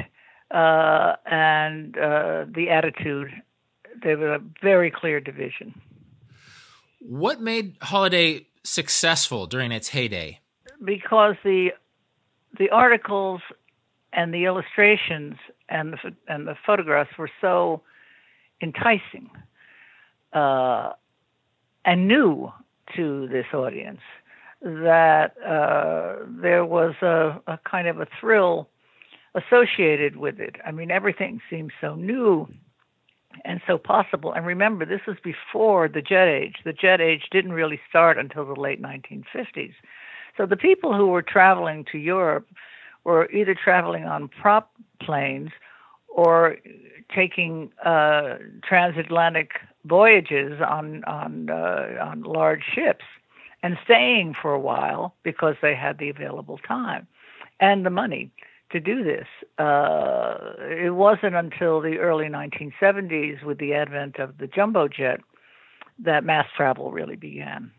uh, 0.51 1.15
and 1.27 1.97
uh, 1.99 2.45
the 2.55 2.71
attitude. 2.71 3.31
There 4.03 4.17
was 4.17 4.41
a 4.41 4.65
very 4.65 4.91
clear 4.91 5.21
division. 5.21 5.75
What 7.05 7.41
made 7.41 7.77
Holiday 7.81 8.47
successful 8.63 9.47
during 9.47 9.73
its 9.73 9.89
heyday? 9.89 10.41
Because 10.85 11.35
the 11.45 11.71
the 12.59 12.71
articles 12.71 13.41
and 14.13 14.33
the 14.33 14.45
illustrations 14.45 15.35
and 15.69 15.95
the 15.95 16.15
and 16.29 16.47
the 16.47 16.55
photographs 16.65 17.11
were 17.19 17.31
so 17.41 17.83
enticing 18.61 19.31
uh, 20.33 20.93
and 21.85 22.07
new 22.07 22.53
to 22.95 23.27
this 23.29 23.47
audience 23.53 24.01
that 24.61 25.35
uh, 25.45 26.25
there 26.29 26.65
was 26.65 26.95
a, 27.03 27.41
a, 27.49 27.59
kind 27.69 27.89
of 27.89 28.01
a 28.01 28.07
thrill 28.21 28.69
associated 29.35 30.17
with 30.17 30.39
it. 30.39 30.57
I 30.65 30.71
mean, 30.71 30.91
everything 30.91 31.41
seems 31.51 31.73
so 31.81 31.97
new 31.97 32.47
and 33.45 33.61
so 33.67 33.79
possible. 33.79 34.33
And 34.33 34.47
remember, 34.47 34.85
this 34.85 35.01
was 35.07 35.17
before 35.23 35.89
the 35.89 36.03
jet 36.03 36.29
age. 36.29 36.57
The 36.65 36.73
jet 36.73 37.01
age 37.01 37.25
didn't 37.31 37.53
really 37.53 37.81
start 37.89 38.19
until 38.19 38.45
the 38.45 38.61
late 38.61 38.81
1950s. 38.81 39.75
So 40.37 40.47
the 40.47 40.57
people 40.57 40.95
who 40.97 41.09
were 41.09 41.23
traveling 41.23 41.85
to 41.93 41.99
Europe 41.99 42.49
were 43.05 43.31
either 43.31 43.55
traveling 43.55 44.05
on 44.05 44.29
prop 44.29 44.71
planes 45.01 45.51
or 46.09 46.57
taking 47.15 47.73
uh, 47.85 48.37
transatlantic 48.67 49.53
voyages 49.85 50.61
on 50.61 51.03
on 51.05 51.51
uh, 51.51 51.99
on 52.01 52.23
large 52.23 52.63
ships 52.75 53.05
and 53.63 53.77
staying 53.85 54.35
for 54.41 54.53
a 54.53 54.61
while 54.61 55.15
because 55.23 55.57
they 55.63 55.75
had 55.75 55.99
the 55.99 56.09
available 56.09 56.59
time 56.59 57.07
and 57.61 57.85
the 57.85 57.91
money 57.91 58.31
to 58.73 58.81
do 58.81 59.05
this. 59.05 59.27
Uh, 59.59 60.37
it 60.61 60.95
wasn't 60.95 61.35
until 61.35 61.81
the 61.81 61.99
early 61.99 62.27
1970s, 62.27 63.43
with 63.45 63.59
the 63.59 63.75
advent 63.75 64.19
of 64.19 64.39
the 64.39 64.47
jumbo 64.47 64.89
jet, 64.89 65.21
that 65.99 66.25
mass 66.25 66.47
travel 66.57 66.91
really 66.91 67.17
began. 67.17 67.71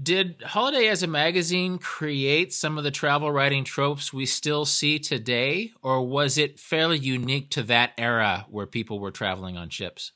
Did 0.00 0.42
Holiday 0.44 0.88
as 0.88 1.04
a 1.04 1.06
magazine 1.06 1.78
create 1.78 2.52
some 2.52 2.78
of 2.78 2.84
the 2.84 2.90
travel 2.90 3.30
writing 3.30 3.62
tropes 3.62 4.12
we 4.12 4.26
still 4.26 4.64
see 4.64 4.98
today, 4.98 5.72
or 5.82 6.02
was 6.02 6.36
it 6.36 6.58
fairly 6.58 6.98
unique 6.98 7.50
to 7.50 7.62
that 7.64 7.92
era 7.96 8.46
where 8.50 8.66
people 8.66 8.98
were 8.98 9.12
traveling 9.12 9.56
on 9.56 9.70
ships? 9.70 10.10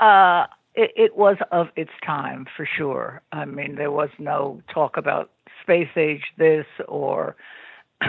Uh, 0.00 0.46
it, 0.74 0.92
it 0.96 1.16
was 1.16 1.36
of 1.50 1.68
its 1.74 1.90
time 2.06 2.46
for 2.56 2.66
sure. 2.76 3.22
I 3.32 3.44
mean, 3.44 3.74
there 3.74 3.90
was 3.90 4.10
no 4.18 4.62
talk 4.72 4.96
about 4.96 5.30
space 5.64 5.88
age 5.96 6.22
this 6.38 6.66
or 6.86 7.36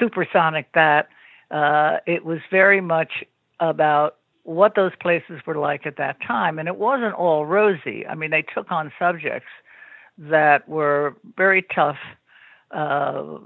supersonic 0.00 0.72
that. 0.74 1.08
Uh, 1.50 1.98
it 2.06 2.24
was 2.24 2.38
very 2.50 2.80
much 2.80 3.24
about 3.60 4.16
what 4.44 4.74
those 4.74 4.92
places 5.00 5.40
were 5.46 5.56
like 5.56 5.86
at 5.86 5.96
that 5.96 6.16
time. 6.26 6.58
And 6.58 6.68
it 6.68 6.76
wasn't 6.76 7.14
all 7.14 7.46
rosy. 7.46 8.06
I 8.06 8.14
mean, 8.14 8.30
they 8.30 8.42
took 8.42 8.70
on 8.72 8.92
subjects 8.98 9.50
that 10.18 10.68
were 10.68 11.16
very 11.36 11.62
tough. 11.74 11.98
Uh, 12.70 13.38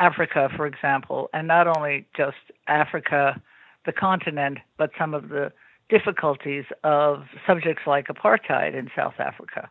Africa, 0.00 0.48
for 0.56 0.66
example, 0.66 1.28
and 1.34 1.46
not 1.46 1.66
only 1.66 2.06
just 2.16 2.38
Africa, 2.66 3.40
the 3.84 3.92
continent, 3.92 4.58
but 4.78 4.90
some 4.98 5.12
of 5.12 5.28
the 5.28 5.52
difficulties 5.90 6.64
of 6.82 7.24
subjects 7.46 7.82
like 7.86 8.06
apartheid 8.08 8.74
in 8.74 8.90
South 8.96 9.14
Africa. 9.18 9.68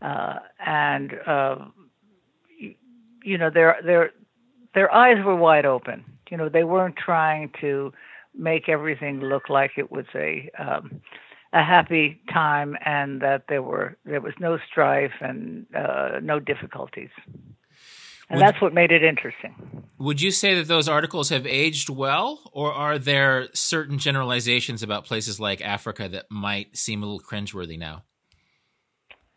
Uh, 0.00 0.40
and 0.66 1.14
uh, 1.26 1.56
you 3.24 3.38
know 3.38 3.50
their 3.50 3.76
their 3.84 4.10
their 4.74 4.92
eyes 4.92 5.24
were 5.24 5.36
wide 5.36 5.66
open. 5.66 6.04
You 6.30 6.36
know 6.36 6.48
they 6.48 6.64
weren't 6.64 6.96
trying 6.96 7.52
to 7.60 7.92
make 8.34 8.68
everything 8.68 9.20
look 9.20 9.48
like 9.48 9.72
it 9.76 9.90
was 9.90 10.06
a 10.14 10.50
um, 10.58 11.00
a 11.52 11.62
happy 11.62 12.20
time 12.32 12.76
and 12.84 13.20
that 13.20 13.44
there 13.48 13.62
were 13.62 13.96
there 14.04 14.20
was 14.20 14.34
no 14.40 14.58
strife 14.70 15.12
and 15.20 15.66
uh, 15.74 16.20
no 16.22 16.40
difficulties. 16.40 17.10
And 18.30 18.38
would, 18.38 18.46
that's 18.46 18.62
what 18.62 18.72
made 18.72 18.92
it 18.92 19.04
interesting. 19.04 19.84
Would 19.98 20.22
you 20.22 20.30
say 20.30 20.54
that 20.54 20.66
those 20.66 20.88
articles 20.88 21.28
have 21.28 21.46
aged 21.46 21.90
well, 21.90 22.40
or 22.52 22.72
are 22.72 22.98
there 22.98 23.48
certain 23.52 23.98
generalizations 23.98 24.82
about 24.82 25.04
places 25.04 25.38
like 25.38 25.60
Africa 25.60 26.08
that 26.08 26.26
might 26.30 26.76
seem 26.76 27.02
a 27.02 27.06
little 27.06 27.20
cringeworthy 27.20 27.78
now? 27.78 28.04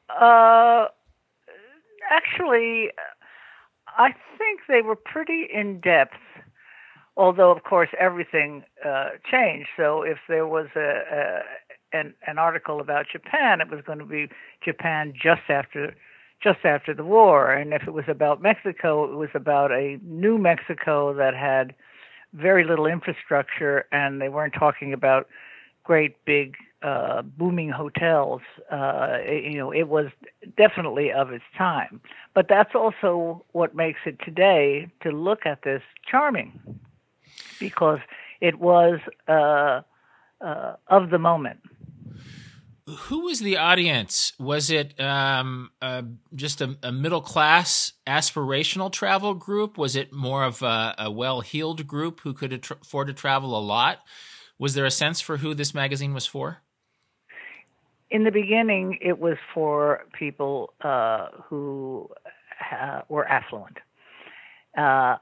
Uh, 0.09 0.85
actually, 2.09 2.89
I 3.97 4.13
think 4.37 4.61
they 4.67 4.81
were 4.81 4.95
pretty 4.95 5.47
in 5.53 5.79
depth, 5.79 6.17
although 7.17 7.51
of 7.51 7.63
course 7.63 7.89
everything 7.99 8.63
uh, 8.85 9.11
changed. 9.29 9.69
So 9.77 10.01
if 10.01 10.17
there 10.27 10.47
was 10.47 10.67
a, 10.75 11.01
a 11.11 11.97
an, 11.97 12.13
an 12.27 12.37
article 12.37 12.79
about 12.81 13.05
Japan, 13.11 13.61
it 13.61 13.69
was 13.69 13.81
going 13.85 13.99
to 13.99 14.05
be 14.05 14.27
Japan 14.63 15.13
just 15.13 15.43
after 15.49 15.95
just 16.43 16.59
after 16.65 16.93
the 16.93 17.03
war, 17.03 17.51
and 17.51 17.73
if 17.73 17.83
it 17.87 17.91
was 17.91 18.03
about 18.07 18.41
Mexico, 18.41 19.05
it 19.05 19.15
was 19.15 19.29
about 19.33 19.71
a 19.71 19.97
new 20.03 20.37
Mexico 20.37 21.13
that 21.13 21.33
had 21.33 21.73
very 22.33 22.65
little 22.65 22.85
infrastructure, 22.85 23.85
and 23.91 24.21
they 24.21 24.27
weren't 24.27 24.53
talking 24.53 24.91
about 24.91 25.27
great 25.85 26.23
big 26.25 26.55
uh, 26.85 27.23
booming 27.23 27.69
hotels. 27.69 28.41
Uh, 28.71 29.17
you 29.27 29.57
know, 29.57 29.71
it 29.71 29.87
was 29.87 30.05
definitely 30.55 31.11
of 31.11 31.31
its 31.31 31.43
time. 31.57 31.99
But 32.35 32.45
that's 32.47 32.75
also 32.75 33.43
what 33.53 33.75
makes 33.75 34.01
it 34.05 34.19
today 34.23 34.91
to 35.01 35.09
look 35.09 35.47
at 35.47 35.63
this 35.63 35.81
charming, 36.09 36.59
because 37.59 37.99
it 38.39 38.59
was 38.59 38.99
uh, 39.27 39.81
uh 40.41 40.75
of 40.87 41.09
the 41.09 41.17
moment. 41.17 41.59
who 42.87 43.21
was 43.21 43.39
the 43.39 43.57
audience? 43.57 44.33
Was 44.37 44.69
it 44.69 44.99
um, 44.99 45.71
uh, 45.81 46.03
just 46.35 46.61
a, 46.61 46.77
a, 46.83 46.91
middle 46.91 47.21
class 47.21 47.93
aspirational 48.05 48.91
travel 48.91 49.33
group? 49.33 49.75
Was 49.75 49.95
it 49.95 50.13
more 50.13 50.43
of 50.43 50.61
a, 50.61 50.93
a 50.99 51.09
well 51.09 51.41
heeled 51.41 51.87
group 51.87 52.19
who 52.21 52.33
could 52.33 52.53
afford 52.53 53.07
to 53.07 53.13
travel 53.13 53.57
a 53.57 53.59
lot? 53.59 54.01
Was 54.59 54.75
there 54.75 54.85
a 54.85 54.91
sense 54.91 55.19
for 55.19 55.37
who 55.37 55.55
this 55.55 55.73
magazine 55.73 56.13
was 56.13 56.27
for? 56.27 56.61
In 58.15 58.23
the 58.23 58.31
beginning, 58.31 58.97
it 59.01 59.19
was 59.19 59.35
for 59.53 60.05
people 60.17 60.73
uh, 60.79 61.27
who 61.49 62.09
were 63.09 63.27
affluent. 63.27 63.79
Uh, 64.77 65.17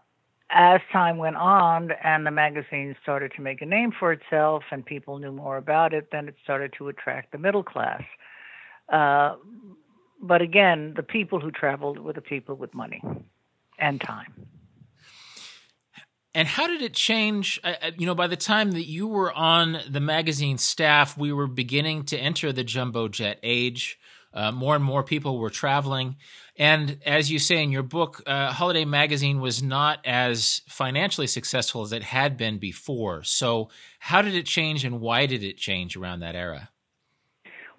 as 0.52 0.80
time 0.92 1.18
went 1.18 1.36
on 1.36 1.90
and 2.04 2.24
the 2.24 2.30
magazine 2.30 2.96
started 3.02 3.32
to 3.36 3.42
make 3.42 3.64
a 3.64 3.66
name 3.66 3.92
for 4.00 4.12
itself 4.12 4.62
and 4.70 4.86
people 4.86 5.18
knew 5.18 5.32
more 5.32 5.58
about 5.58 5.92
it, 5.96 6.10
then 6.12 6.28
it 6.28 6.36
started 6.44 6.72
to 6.78 6.88
attract 6.88 7.32
the 7.32 7.40
middle 7.40 7.64
class. 7.64 8.04
Uh, 8.90 9.38
but 10.22 10.44
again, 10.44 10.94
the 10.96 11.02
people 11.02 11.40
who 11.40 11.50
traveled 11.50 11.98
were 11.98 12.14
the 12.14 12.22
people 12.22 12.54
with 12.54 12.76
money 12.76 13.02
and 13.80 14.02
time. 14.02 14.32
And 16.36 16.48
how 16.48 16.68
did 16.68 16.82
it 16.82 16.94
change? 16.94 17.60
You 17.98 18.08
know, 18.08 18.16
by 18.16 18.28
the 18.28 18.36
time 18.36 18.72
that 18.72 18.88
you 18.88 19.08
were 19.08 19.32
on 19.32 19.80
the 19.88 20.00
magazine 20.00 20.58
staff, 20.58 21.18
we 21.18 21.32
were 21.32 21.48
beginning 21.48 22.04
to 22.06 22.18
enter 22.18 22.52
the 22.52 22.64
jumbo 22.64 23.08
jet 23.08 23.40
age. 23.44 24.00
Uh, 24.34 24.52
more 24.52 24.76
and 24.76 24.84
more 24.84 25.04
people 25.04 25.38
were 25.38 25.52
traveling. 25.52 26.16
And 26.58 27.00
as 27.06 27.32
you 27.32 27.38
say 27.38 27.62
in 27.62 27.72
your 27.72 27.84
book, 27.84 28.24
uh, 28.26 28.52
Holiday 28.52 28.84
Magazine 28.84 29.42
was 29.42 29.62
not 29.62 30.00
as 30.06 30.62
financially 30.68 31.28
successful 31.28 31.84
as 31.84 31.92
it 31.92 32.02
had 32.02 32.36
been 32.36 32.58
before. 32.58 33.24
So, 33.24 33.70
how 34.00 34.24
did 34.24 34.34
it 34.34 34.48
change 34.48 34.84
and 34.84 35.00
why 35.00 35.28
did 35.28 35.44
it 35.44 35.58
change 35.58 35.96
around 35.96 36.22
that 36.22 36.36
era? 36.36 36.70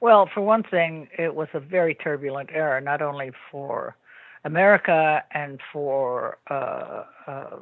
Well, 0.00 0.28
for 0.32 0.42
one 0.42 0.62
thing, 0.62 1.08
it 1.18 1.34
was 1.34 1.48
a 1.54 1.60
very 1.60 1.94
turbulent 1.94 2.50
era, 2.52 2.80
not 2.80 3.02
only 3.02 3.32
for 3.50 3.96
America 4.44 5.24
and 5.32 5.60
for 5.72 6.38
uh, 6.50 7.04
uh, 7.26 7.56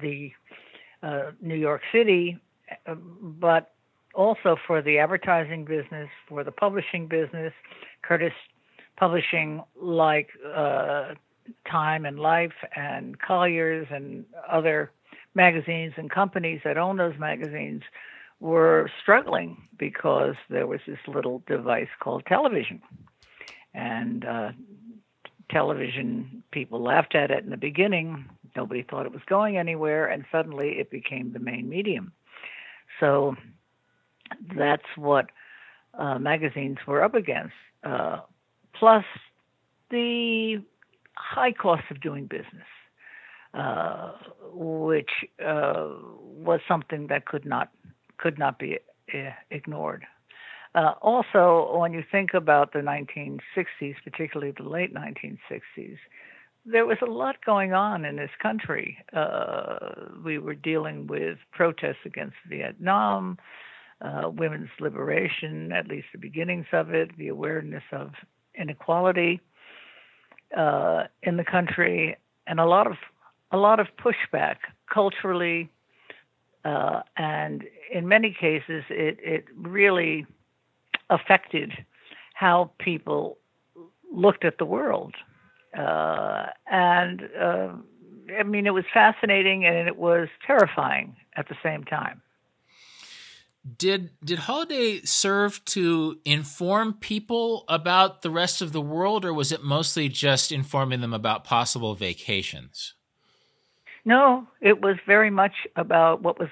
the 0.00 0.32
uh, 1.02 1.30
New 1.40 1.54
York 1.54 1.82
City, 1.92 2.38
uh, 2.86 2.94
but 2.94 3.72
also 4.14 4.56
for 4.66 4.82
the 4.82 4.98
advertising 4.98 5.64
business, 5.64 6.08
for 6.28 6.42
the 6.44 6.52
publishing 6.52 7.06
business. 7.06 7.52
Curtis 8.02 8.32
publishing 8.96 9.62
like 9.80 10.30
uh, 10.54 11.14
Time 11.70 12.04
and 12.04 12.18
Life 12.18 12.54
and 12.74 13.18
Collier's 13.20 13.86
and 13.90 14.24
other 14.48 14.90
magazines 15.34 15.94
and 15.96 16.10
companies 16.10 16.60
that 16.64 16.76
own 16.76 16.96
those 16.96 17.18
magazines 17.18 17.82
were 18.40 18.90
struggling 19.02 19.68
because 19.78 20.34
there 20.48 20.66
was 20.66 20.80
this 20.86 20.98
little 21.06 21.42
device 21.46 21.88
called 22.00 22.24
television. 22.26 22.80
And 23.74 24.24
uh, 24.24 24.50
television, 25.50 26.42
people 26.50 26.82
laughed 26.82 27.14
at 27.14 27.30
it 27.30 27.44
in 27.44 27.50
the 27.50 27.56
beginning. 27.56 28.26
Nobody 28.58 28.82
thought 28.82 29.06
it 29.06 29.12
was 29.12 29.22
going 29.28 29.56
anywhere, 29.56 30.08
and 30.08 30.24
suddenly 30.32 30.70
it 30.80 30.90
became 30.90 31.32
the 31.32 31.38
main 31.38 31.68
medium. 31.68 32.10
So 32.98 33.36
that's 34.56 34.90
what 34.96 35.26
uh, 35.96 36.18
magazines 36.18 36.78
were 36.84 37.04
up 37.04 37.14
against. 37.14 37.54
Uh, 37.84 38.18
plus 38.74 39.04
the 39.92 40.60
high 41.14 41.52
cost 41.52 41.84
of 41.92 42.00
doing 42.00 42.26
business, 42.26 42.66
uh, 43.54 44.10
which 44.52 45.10
uh, 45.40 45.86
was 46.48 46.58
something 46.66 47.06
that 47.06 47.26
could 47.26 47.46
not 47.46 47.68
could 48.18 48.40
not 48.40 48.58
be 48.58 48.78
uh, 49.14 49.30
ignored. 49.52 50.04
Uh, 50.74 50.94
also, 51.00 51.78
when 51.78 51.92
you 51.92 52.02
think 52.10 52.34
about 52.34 52.72
the 52.72 52.80
1960s, 52.80 53.94
particularly 54.02 54.52
the 54.56 54.68
late 54.68 54.92
1960s, 54.92 55.98
there 56.64 56.86
was 56.86 56.98
a 57.02 57.10
lot 57.10 57.36
going 57.44 57.72
on 57.72 58.04
in 58.04 58.16
this 58.16 58.30
country. 58.42 58.98
Uh, 59.12 59.78
we 60.24 60.38
were 60.38 60.54
dealing 60.54 61.06
with 61.06 61.38
protests 61.52 62.04
against 62.04 62.36
Vietnam, 62.48 63.38
uh, 64.00 64.30
women's 64.30 64.70
liberation, 64.80 65.72
at 65.72 65.88
least 65.88 66.06
the 66.12 66.18
beginnings 66.18 66.66
of 66.72 66.94
it, 66.94 67.16
the 67.16 67.28
awareness 67.28 67.82
of 67.92 68.12
inequality 68.54 69.40
uh, 70.56 71.04
in 71.22 71.36
the 71.36 71.44
country, 71.44 72.16
and 72.46 72.60
a 72.60 72.66
lot 72.66 72.86
of 72.86 72.94
a 73.50 73.56
lot 73.56 73.80
of 73.80 73.86
pushback 73.96 74.56
culturally, 74.92 75.70
uh, 76.64 77.00
and 77.16 77.64
in 77.92 78.06
many 78.06 78.34
cases, 78.38 78.84
it 78.90 79.18
it 79.22 79.44
really 79.56 80.26
affected 81.10 81.72
how 82.34 82.70
people 82.78 83.38
looked 84.12 84.44
at 84.44 84.58
the 84.58 84.64
world. 84.64 85.14
Uh, 85.76 86.46
and 86.70 87.28
uh, 87.38 87.68
I 88.38 88.42
mean, 88.42 88.66
it 88.66 88.74
was 88.74 88.84
fascinating 88.92 89.64
and 89.64 89.88
it 89.88 89.96
was 89.96 90.28
terrifying 90.46 91.16
at 91.36 91.48
the 91.48 91.56
same 91.62 91.84
time. 91.84 92.22
Did 93.76 94.10
did 94.24 94.40
holiday 94.40 95.00
serve 95.00 95.62
to 95.66 96.18
inform 96.24 96.94
people 96.94 97.64
about 97.68 98.22
the 98.22 98.30
rest 98.30 98.62
of 98.62 98.72
the 98.72 98.80
world 98.80 99.24
or 99.24 99.34
was 99.34 99.52
it 99.52 99.62
mostly 99.62 100.08
just 100.08 100.52
informing 100.52 101.00
them 101.00 101.12
about 101.12 101.44
possible 101.44 101.94
vacations? 101.94 102.94
No 104.04 104.46
it 104.62 104.80
was 104.80 104.96
very 105.06 105.30
much 105.30 105.66
about 105.76 106.22
what 106.22 106.38
was 106.38 106.48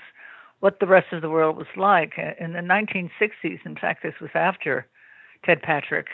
what 0.61 0.81
the 0.81 0.87
rest 0.87 1.13
of 1.13 1.23
the 1.23 1.31
world 1.31 1.57
was 1.57 1.67
like. 1.77 2.15
In 2.41 2.53
the 2.53 2.59
1960s 2.59 3.65
in 3.65 3.77
fact 3.77 4.03
this 4.03 4.15
was 4.21 4.31
after 4.35 4.87
ted 5.45 5.63
patrick 5.63 6.09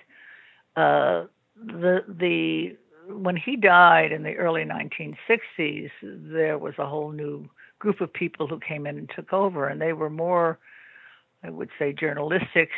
uh, 0.76 1.24
the 1.56 2.04
the 2.06 2.76
when 3.08 3.36
he 3.36 3.56
died 3.56 4.12
in 4.12 4.22
the 4.22 4.34
early 4.36 4.64
1960s 4.64 5.90
there 6.02 6.58
was 6.58 6.74
a 6.78 6.86
whole 6.86 7.10
new 7.10 7.48
group 7.78 8.00
of 8.00 8.12
people 8.12 8.46
who 8.46 8.60
came 8.60 8.86
in 8.86 8.98
and 8.98 9.10
took 9.14 9.32
over 9.32 9.66
and 9.66 9.80
they 9.80 9.92
were 9.92 10.10
more 10.10 10.58
I 11.42 11.50
would 11.50 11.70
say, 11.78 11.92
journalistic 11.92 12.70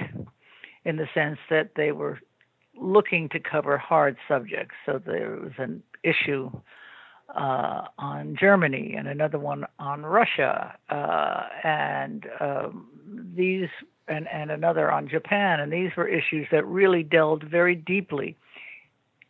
in 0.84 0.96
the 0.96 1.06
sense 1.14 1.38
that 1.50 1.72
they 1.76 1.92
were 1.92 2.18
looking 2.76 3.28
to 3.30 3.40
cover 3.40 3.78
hard 3.78 4.16
subjects. 4.26 4.74
So 4.86 5.00
there 5.04 5.38
was 5.42 5.52
an 5.58 5.82
issue 6.02 6.50
uh, 7.34 7.86
on 7.98 8.36
Germany 8.38 8.94
and 8.96 9.08
another 9.08 9.38
one 9.38 9.64
on 9.78 10.02
Russia, 10.02 10.74
uh, 10.90 11.42
and 11.62 12.26
um, 12.40 12.88
these 13.34 13.68
and, 14.06 14.28
and 14.28 14.50
another 14.50 14.92
on 14.92 15.08
Japan, 15.08 15.60
and 15.60 15.72
these 15.72 15.90
were 15.96 16.06
issues 16.06 16.46
that 16.52 16.66
really 16.66 17.02
delved 17.02 17.44
very 17.44 17.74
deeply 17.74 18.36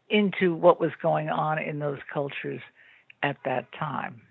into 0.09 0.55
what 0.55 0.81
was 0.81 0.91
going 1.03 1.29
on 1.29 1.59
in 1.59 1.79
those 1.79 1.99
cultures 2.13 2.61
at 3.23 3.37
that 3.45 3.67
time. 3.79 4.23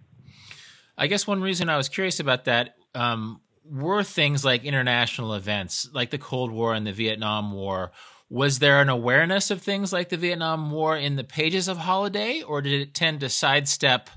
I 0.97 1.07
guess 1.07 1.25
one 1.25 1.41
reason 1.41 1.69
I 1.69 1.77
was 1.77 1.89
curious 1.89 2.19
about 2.19 2.45
that 2.45 2.75
um, 2.93 3.41
were 3.65 4.03
things 4.03 4.45
like 4.45 4.63
international 4.63 5.33
events, 5.33 5.89
like 5.93 6.11
the 6.11 6.17
Cold 6.17 6.51
War 6.51 6.73
and 6.73 6.85
the 6.85 6.93
Vietnam 6.93 7.51
War. 7.51 7.91
Was 8.29 8.59
there 8.59 8.81
an 8.81 8.89
awareness 8.89 9.51
of 9.51 9.61
things 9.61 9.91
like 9.91 10.09
the 10.09 10.17
Vietnam 10.17 10.71
War 10.71 10.97
in 10.97 11.15
the 11.15 11.23
pages 11.23 11.67
of 11.67 11.77
Holiday, 11.77 12.41
or 12.41 12.61
did 12.61 12.81
it 12.81 12.93
tend 12.93 13.19
to 13.19 13.29
sidestep 13.29 14.09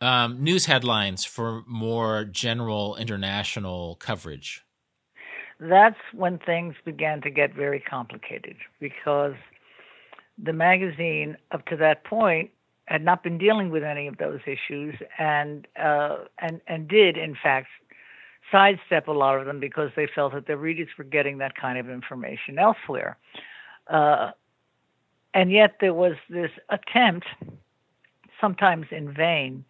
um, 0.00 0.42
news 0.42 0.66
headlines 0.66 1.24
for 1.24 1.62
more 1.66 2.24
general 2.24 2.96
international 2.96 3.96
coverage? 3.96 4.62
That's 5.58 5.96
when 6.12 6.38
things 6.38 6.74
began 6.84 7.22
to 7.22 7.30
get 7.30 7.54
very 7.54 7.80
complicated 7.80 8.56
because 8.78 9.34
the 10.42 10.52
magazine, 10.52 11.36
up 11.50 11.64
to 11.66 11.76
that 11.76 12.04
point, 12.04 12.50
had 12.86 13.04
not 13.04 13.22
been 13.22 13.38
dealing 13.38 13.70
with 13.70 13.82
any 13.82 14.06
of 14.06 14.16
those 14.18 14.40
issues, 14.46 14.94
and 15.18 15.66
uh, 15.80 16.18
and 16.38 16.60
and 16.66 16.88
did 16.88 17.16
in 17.16 17.36
fact 17.42 17.68
sidestep 18.52 19.08
a 19.08 19.12
lot 19.12 19.38
of 19.38 19.46
them 19.46 19.58
because 19.58 19.90
they 19.96 20.06
felt 20.14 20.32
that 20.32 20.46
their 20.46 20.56
readers 20.56 20.88
were 20.96 21.04
getting 21.04 21.38
that 21.38 21.56
kind 21.56 21.78
of 21.78 21.90
information 21.90 22.58
elsewhere. 22.58 23.16
Uh, 23.88 24.30
and 25.34 25.50
yet 25.50 25.76
there 25.80 25.94
was 25.94 26.14
this 26.30 26.50
attempt, 26.70 27.26
sometimes 28.40 28.86
in 28.90 29.12
vain, 29.12 29.64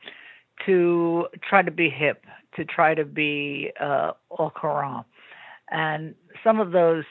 to 0.64 1.26
try 1.42 1.62
to 1.62 1.70
be 1.70 1.88
hip, 1.88 2.24
to 2.55 2.64
try 2.64 2.94
to 2.94 3.05
be 3.05 3.72
uh, 3.81 4.12
au 4.38 4.50
courant, 4.50 5.07
and 5.70 6.14
some 6.44 6.61
of 6.61 6.72
those 6.72 7.05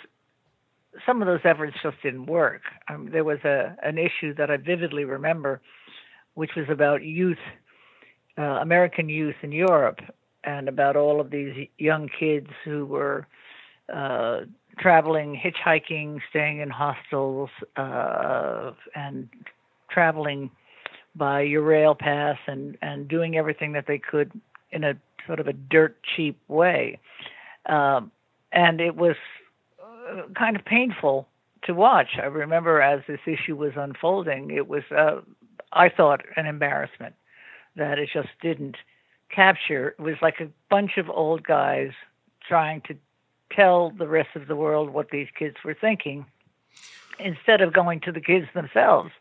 some 1.05 1.21
of 1.21 1.27
those 1.27 1.41
efforts 1.43 1.75
just 1.83 2.01
didn't 2.01 2.25
work. 2.27 2.61
Um, 2.89 3.09
there 3.11 3.23
was 3.23 3.39
a 3.43 3.75
an 3.83 3.97
issue 3.97 4.33
that 4.35 4.49
I 4.49 4.57
vividly 4.57 5.05
remember, 5.05 5.61
which 6.35 6.51
was 6.55 6.65
about 6.69 7.03
youth, 7.03 7.37
uh, 8.37 8.59
American 8.61 9.09
youth 9.09 9.35
in 9.41 9.51
Europe, 9.51 9.99
and 10.43 10.67
about 10.69 10.95
all 10.95 11.19
of 11.19 11.31
these 11.31 11.67
young 11.77 12.09
kids 12.19 12.47
who 12.63 12.85
were 12.85 13.27
uh, 13.93 14.41
traveling, 14.79 15.39
hitchhiking, 15.39 16.19
staying 16.29 16.59
in 16.59 16.69
hostels, 16.69 17.49
uh, 17.77 18.71
and 18.95 19.29
traveling 19.89 20.49
by 21.15 21.43
Eurail 21.45 21.97
Pass 21.97 22.37
and, 22.47 22.77
and 22.81 23.07
doing 23.07 23.37
everything 23.37 23.71
that 23.73 23.85
they 23.87 23.97
could 23.97 24.31
in 24.71 24.83
a 24.83 24.93
sort 25.25 25.39
of 25.39 25.47
a 25.47 25.53
dirt 25.53 25.97
cheap 26.15 26.37
way. 26.47 26.99
Um, 27.67 28.11
and 28.51 28.81
it 28.81 28.95
was 28.95 29.15
kind 30.35 30.55
of 30.55 30.65
painful 30.65 31.27
to 31.63 31.73
watch. 31.73 32.17
I 32.21 32.25
remember 32.25 32.81
as 32.81 33.01
this 33.07 33.19
issue 33.25 33.55
was 33.55 33.73
unfolding, 33.75 34.51
it 34.51 34.67
was, 34.67 34.83
uh, 34.95 35.21
I 35.71 35.89
thought, 35.89 36.21
an 36.35 36.45
embarrassment 36.45 37.15
that 37.75 37.99
it 37.99 38.09
just 38.13 38.29
didn't 38.41 38.77
capture. 39.29 39.89
It 39.89 40.01
was 40.01 40.15
like 40.21 40.39
a 40.39 40.49
bunch 40.69 40.97
of 40.97 41.09
old 41.09 41.43
guys 41.43 41.91
trying 42.47 42.81
to 42.81 42.95
tell 43.51 43.91
the 43.91 44.07
rest 44.07 44.29
of 44.35 44.47
the 44.47 44.55
world 44.55 44.89
what 44.89 45.09
these 45.09 45.27
kids 45.37 45.57
were 45.63 45.75
thinking 45.79 46.25
instead 47.19 47.61
of 47.61 47.73
going 47.73 48.01
to 48.01 48.11
the 48.11 48.21
kids 48.21 48.47
themselves. 48.53 49.11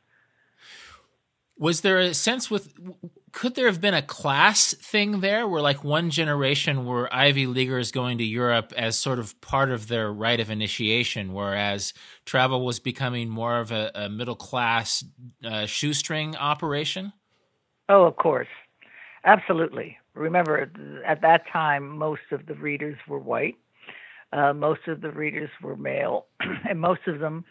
Was 1.56 1.82
there 1.82 1.98
a 1.98 2.14
sense 2.14 2.50
with 2.50 2.74
could 3.30 3.54
there 3.54 3.66
have 3.66 3.80
been 3.80 3.94
a 3.94 4.02
class 4.02 4.74
thing 4.74 5.20
there 5.20 5.46
where 5.46 5.60
like 5.60 5.84
one 5.84 6.10
generation 6.10 6.84
were 6.84 7.12
Ivy 7.12 7.46
Leaguers 7.46 7.90
going 7.90 8.18
to 8.18 8.24
Europe 8.24 8.72
as 8.76 8.96
sort 8.96 9.18
of 9.18 9.40
part 9.40 9.70
of 9.70 9.88
their 9.88 10.12
rite 10.12 10.40
of 10.40 10.50
initiation, 10.50 11.32
whereas 11.32 11.92
travel 12.24 12.64
was 12.64 12.80
becoming 12.80 13.28
more 13.28 13.58
of 13.58 13.72
a, 13.72 13.90
a 13.94 14.08
middle 14.08 14.36
class 14.36 15.04
uh, 15.44 15.66
shoestring 15.66 16.36
operation? 16.36 17.12
Oh, 17.88 18.04
of 18.04 18.16
course. 18.16 18.48
Absolutely. 19.24 19.98
Remember, 20.14 20.70
at 21.06 21.22
that 21.22 21.42
time, 21.52 21.98
most 21.98 22.22
of 22.30 22.46
the 22.46 22.54
readers 22.54 22.96
were 23.08 23.18
white. 23.18 23.56
Uh, 24.32 24.52
most 24.52 24.86
of 24.86 25.00
the 25.00 25.10
readers 25.10 25.50
were 25.62 25.76
male, 25.76 26.26
and 26.68 26.80
most 26.80 27.00
of 27.06 27.20
them 27.20 27.44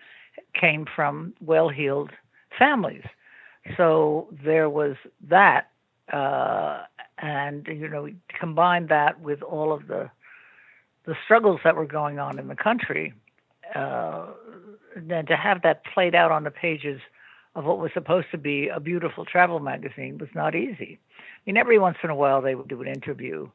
came 0.59 0.85
from 0.95 1.33
well 1.41 1.69
heeled 1.69 2.11
families. 2.57 3.03
So 3.77 4.27
there 4.43 4.69
was 4.69 4.95
that. 5.29 5.69
Uh, 6.11 6.83
and, 7.17 7.65
you 7.67 7.87
know, 7.87 8.09
combined 8.39 8.89
that 8.89 9.21
with 9.21 9.41
all 9.41 9.71
of 9.71 9.87
the 9.87 10.09
the 11.05 11.15
struggles 11.25 11.59
that 11.63 11.75
were 11.75 11.85
going 11.85 12.19
on 12.19 12.39
in 12.39 12.47
the 12.47 12.55
country, 12.55 13.13
uh, 13.75 14.27
and 14.95 15.27
to 15.27 15.35
have 15.35 15.61
that 15.61 15.83
played 15.93 16.15
out 16.15 16.31
on 16.31 16.43
the 16.43 16.51
pages 16.51 17.01
of 17.55 17.65
what 17.65 17.77
was 17.79 17.91
supposed 17.93 18.27
to 18.31 18.37
be 18.37 18.67
a 18.67 18.79
beautiful 18.79 19.25
travel 19.25 19.59
magazine 19.59 20.17
was 20.17 20.29
not 20.33 20.55
easy. 20.55 20.99
I 21.19 21.41
mean, 21.45 21.57
every 21.57 21.79
once 21.79 21.97
in 22.03 22.09
a 22.09 22.15
while 22.15 22.41
they 22.41 22.55
would 22.55 22.67
do 22.67 22.81
an 22.81 22.87
interview 22.87 23.49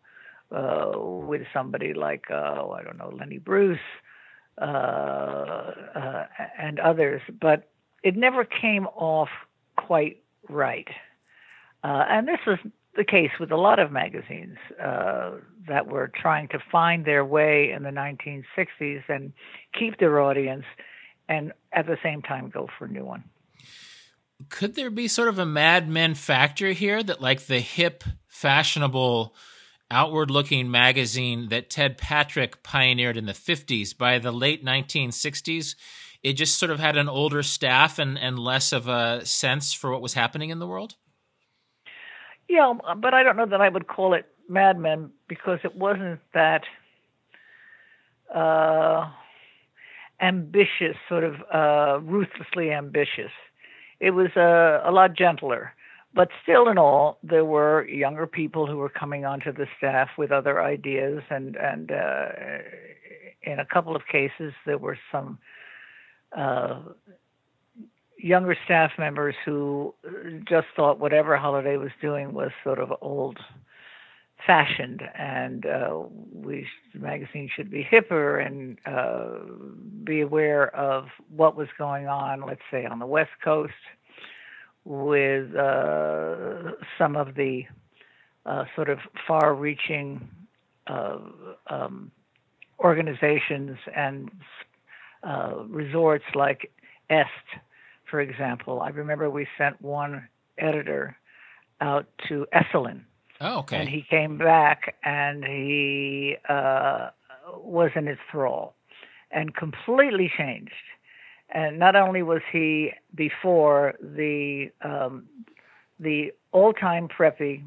uh, 0.55 0.93
with 0.95 1.43
somebody 1.53 1.95
like, 1.95 2.25
uh, 2.31 2.69
I 2.69 2.83
don't 2.83 2.99
know, 2.99 3.13
Lenny 3.19 3.39
Bruce 3.39 3.79
uh, 4.61 4.65
uh, 4.65 6.27
and 6.59 6.79
others, 6.81 7.23
but 7.41 7.69
it 8.03 8.17
never 8.17 8.45
came 8.45 8.87
off 8.89 9.29
quite 9.87 10.23
right. 10.49 10.89
Uh, 11.83 12.05
and 12.09 12.27
this 12.27 12.41
was 12.47 12.59
the 12.97 13.05
case 13.05 13.31
with 13.39 13.53
a 13.53 13.57
lot 13.57 13.79
of 13.79 13.93
magazines 13.93 14.59
uh, 14.83 15.33
that 15.69 15.87
were 15.87 16.11
trying 16.15 16.49
to 16.49 16.59
find 16.71 17.05
their 17.05 17.25
way 17.25 17.71
in 17.71 17.83
the 17.85 17.91
1960s 17.91 19.03
and 19.09 19.33
keep 19.79 19.99
their 19.99 20.21
audience 20.21 20.65
and 21.29 21.53
at 21.73 21.87
the 21.87 21.97
same 22.03 22.23
time 22.23 22.51
go 22.51 22.69
for 22.79 22.87
a 22.87 22.89
new 22.89 23.05
one 23.05 23.23
could 24.49 24.75
there 24.75 24.91
be 24.91 25.09
sort 25.09 25.29
of 25.29 25.39
a 25.39 25.47
Mad 25.47 25.89
Men 25.89 26.15
factor 26.15 26.73
here 26.73 27.03
that, 27.03 27.21
like, 27.21 27.47
the 27.47 27.61
hip, 27.61 28.05
fashionable, 28.27 29.35
outward 29.91 30.31
looking 30.31 30.71
magazine 30.71 31.49
that 31.49 31.71
Ted 31.71 31.99
Patrick 31.99 32.63
pioneered 32.63 33.17
in 33.17 33.27
the 33.27 33.33
50s, 33.33 33.97
by 33.97 34.19
the 34.19 34.33
late 34.33 34.65
1960s, 34.65 35.75
it 36.23 36.35
just 36.35 36.59
sort 36.59 36.71
of 36.71 36.81
had 36.81 36.97
an 36.97 37.09
older 37.09 37.43
staff 37.43 37.99
and, 37.99 38.19
and 38.19 38.39
less 38.39 38.73
of 38.73 38.89
a 38.89 39.25
sense 39.25 39.73
for 39.73 39.91
what 39.91 40.03
was 40.03 40.15
happening 40.15 40.51
in 40.51 40.59
the 40.59 40.67
world? 40.67 40.97
Yeah, 42.49 42.73
but 42.97 43.15
I 43.15 43.23
don't 43.23 43.37
know 43.37 43.47
that 43.47 43.61
I 43.61 43.69
would 43.69 43.89
call 43.89 44.15
it 44.15 44.27
Mad 44.49 44.79
Men 44.79 45.11
because 45.29 45.59
it 45.65 45.77
wasn't 45.77 46.21
that 46.33 46.63
uh, 48.35 49.11
ambitious, 50.21 50.97
sort 51.09 51.25
of 51.25 51.35
uh, 51.53 52.01
ruthlessly 52.01 52.73
ambitious 52.73 53.31
it 54.01 54.11
was 54.13 54.31
a, 54.37 54.83
a 54.85 54.93
lot 54.93 55.17
gentler. 55.17 55.73
But 56.15 56.29
still, 56.43 56.69
in 56.69 56.79
all, 56.79 57.19
there 57.23 57.45
were 57.45 57.87
younger 57.87 58.27
people 58.27 58.67
who 58.67 58.79
were 58.79 58.89
coming 58.89 59.25
onto 59.25 59.53
the 59.53 59.67
staff 59.77 60.09
with 60.17 60.33
other 60.33 60.63
ideas, 60.63 61.23
and 61.31 61.55
and 61.57 61.93
uh, 61.93 62.29
in 63.43 63.61
a 63.61 63.67
couple 63.67 63.95
of 63.95 64.03
cases, 64.11 64.55
there 64.65 64.79
were 64.79 64.99
some 65.13 65.39
uh, 66.37 66.81
younger 68.19 68.57
staff 68.65 68.93
members 68.99 69.35
who 69.45 69.95
just 70.49 70.67
thought 70.75 70.99
whatever 70.99 71.37
Holiday 71.37 71.77
was 71.77 71.91
doing 72.01 72.33
was 72.33 72.51
sort 72.65 72.79
of 72.79 72.93
old 73.01 73.39
fashioned 74.47 75.03
and 75.17 75.67
uh, 75.67 76.01
we 76.33 76.67
the 76.95 77.01
magazine 77.01 77.51
should 77.55 77.71
be 77.71 77.87
hipper 77.91 78.45
and 78.45 78.79
uh, 78.87 79.39
be 80.05 80.21
aware 80.21 80.75
of 80.75 81.07
what 81.35 81.57
was 81.57 81.69
going 81.77 82.07
on 82.07 82.41
let's 82.47 82.63
say 82.71 82.87
on 82.87 82.99
the 82.99 83.07
west 83.07 83.31
coast 83.43 83.73
with 84.85 85.55
uh, 85.57 86.71
some 86.97 87.17
of 87.17 87.35
the 87.35 87.63
uh, 88.47 88.65
sort 88.75 88.89
of 88.89 88.99
far 89.27 89.55
reaching 89.55 90.27
uh, 90.87 91.19
um, 91.69 92.11
organizations 92.81 93.77
and 93.95 94.31
uh, 95.23 95.65
resorts 95.69 96.25
like 96.35 96.73
est 97.11 97.29
for 98.11 98.21
example 98.21 98.81
i 98.81 98.89
remember 98.89 99.29
we 99.31 99.47
sent 99.57 99.81
one 99.83 100.29
editor 100.59 101.17
out 101.81 102.07
to 102.29 102.47
Esalen 102.53 103.03
Oh, 103.41 103.59
okay. 103.61 103.77
And 103.77 103.89
he 103.89 104.05
came 104.09 104.37
back 104.37 104.97
and 105.05 105.45
he 105.45 106.37
uh, 106.49 107.11
was 107.57 107.91
in 107.95 108.07
his 108.07 108.19
thrall 108.31 108.75
and 109.31 109.55
completely 109.55 110.31
changed. 110.37 110.73
And 111.51 111.79
not 111.79 111.97
only 111.97 112.23
was 112.23 112.43
he 112.53 112.93
before 113.15 113.95
the 114.01 114.71
um, 114.83 115.25
the 115.99 116.33
old 116.53 116.77
time 116.79 117.09
preppy, 117.09 117.63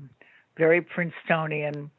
very 0.57 0.81
Princetonian, 0.81 1.89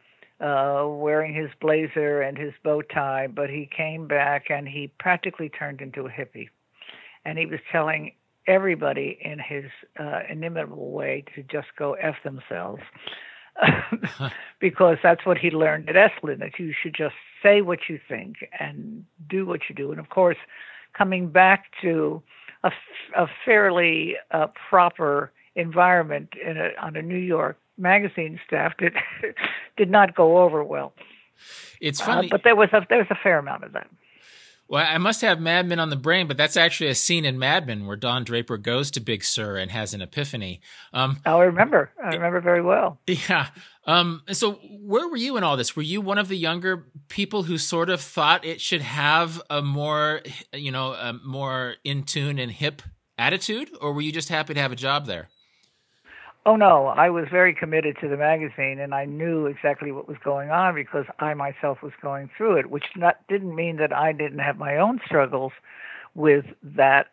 uh, 0.43 0.85
wearing 0.89 1.35
his 1.35 1.51
blazer 1.61 2.21
and 2.21 2.37
his 2.37 2.53
bow 2.65 2.83
tie, 2.83 3.29
but 3.29 3.49
he 3.49 3.69
came 3.75 4.09
back 4.09 4.47
and 4.51 4.69
he 4.69 4.91
practically 4.99 5.49
turned 5.49 5.81
into 5.81 6.07
a 6.07 6.11
hippie. 6.11 6.49
And 7.25 7.39
he 7.39 7.47
was 7.47 7.61
telling 7.71 8.13
everybody 8.49 9.19
in 9.21 9.39
his 9.39 9.65
uh, 10.01 10.21
inimitable 10.29 10.91
way 10.91 11.25
to 11.37 11.43
just 11.45 11.69
go 11.79 11.93
F 11.95 12.17
themselves 12.25 12.83
because 14.61 14.97
that's 15.03 15.25
what 15.25 15.39
he 15.39 15.51
learned 15.51 15.89
at 15.89 15.95
Esalen 15.95 16.41
that 16.41 16.59
you 16.59 16.75
should 16.83 16.95
just 16.95 17.15
say 17.41 17.61
what 17.61 17.79
you 17.89 18.01
think 18.09 18.37
and 18.59 19.05
do 19.29 19.47
what 19.47 19.61
you 19.69 19.77
do. 19.77 19.93
And 19.93 20.01
of 20.01 20.09
course, 20.09 20.39
coming 20.97 21.29
back 21.29 21.67
to 21.83 22.21
a, 22.65 22.73
a 23.17 23.27
fairly 23.45 24.17
uh, 24.33 24.49
proper 24.69 25.31
environment 25.55 26.31
in 26.45 26.57
a, 26.57 26.71
on 26.81 26.97
a 26.97 27.03
New 27.03 27.15
York 27.15 27.59
magazine 27.79 28.41
staff 28.47 28.73
did 28.79 28.95
did 29.77 29.91
not 29.91 30.15
go 30.15 30.39
over 30.39 30.63
well. 30.63 30.93
It's 31.81 32.01
funny, 32.01 32.29
uh, 32.29 32.31
but 32.31 32.45
there 32.45 32.57
was 32.57 32.69
a 32.73 32.87
there 32.89 32.99
was 32.99 33.09
a 33.11 33.19
fair 33.23 33.39
amount 33.39 33.65
of 33.65 33.73
that. 33.73 33.89
Well, 34.73 34.87
I 34.89 34.97
must 34.97 35.21
have 35.21 35.39
Mad 35.39 35.67
Men 35.67 35.79
on 35.81 35.91
the 35.91 35.97
brain, 35.97 36.27
but 36.27 36.39
that's 36.39 36.57
actually 36.57 36.89
a 36.89 36.95
scene 36.95 37.27
in 37.27 37.39
Mad 37.39 37.67
Men 37.67 37.87
where 37.87 37.97
Don 37.97 38.25
Draper 38.25 38.57
goes 38.57 38.91
to 38.93 39.01
Big 39.01 39.23
Sur 39.23 39.57
and 39.57 39.71
has 39.71 39.93
an 39.93 40.01
epiphany. 40.01 40.63
Um, 40.95 41.19
oh, 41.27 41.41
I 41.41 41.45
remember. 41.45 41.91
I 42.03 42.15
remember 42.15 42.41
very 42.41 42.63
well. 42.63 42.99
Yeah. 43.07 43.49
Um, 43.87 44.23
so, 44.31 44.53
where 44.81 45.07
were 45.09 45.17
you 45.19 45.37
in 45.37 45.45
all 45.45 45.59
this? 45.59 45.77
Were 45.77 45.83
you 45.83 46.01
one 46.01 46.17
of 46.17 46.29
the 46.29 46.39
younger 46.39 46.87
people 47.09 47.43
who 47.43 47.59
sort 47.59 47.91
of 47.91 48.01
thought 48.01 48.47
it 48.47 48.63
should 48.63 48.81
have 48.81 49.43
a 49.51 49.61
more, 49.61 50.23
you 50.55 50.71
know, 50.71 50.95
a 50.95 51.13
more 51.13 51.75
in 51.85 52.05
tune 52.05 52.39
and 52.39 52.51
hip 52.51 52.81
attitude, 53.19 53.69
or 53.81 53.93
were 53.93 54.01
you 54.01 54.13
just 54.13 54.31
happy 54.31 54.55
to 54.55 54.61
have 54.61 54.73
a 54.73 54.77
job 54.77 55.05
there? 55.07 55.29
Oh 56.45 56.57
no, 56.57 56.87
I 56.89 57.09
was 57.09 57.27
very 57.31 57.55
committed 57.55 57.97
to 58.01 58.09
the 58.09 58.17
magazine, 58.17 58.81
and 58.81 58.95
I 58.95 59.05
knew 59.05 59.47
exactly 59.47 59.93
what 59.93 60.09
was 60.09 60.17
going 60.25 60.51
on 60.51 60.75
because 60.75 61.07
I 61.21 61.35
myself 61.35 61.83
was 61.83 61.93
going 62.03 62.31
through 62.37 62.57
it. 62.57 62.71
Which 62.71 62.87
not 62.97 63.17
didn't 63.29 63.55
mean 63.55 63.77
that 63.77 63.93
I 63.93 64.13
didn't 64.13 64.41
have 64.41 64.59
my 64.59 64.77
own 64.77 65.01
struggles 65.07 65.53
with 66.15 66.45
that, 66.63 67.07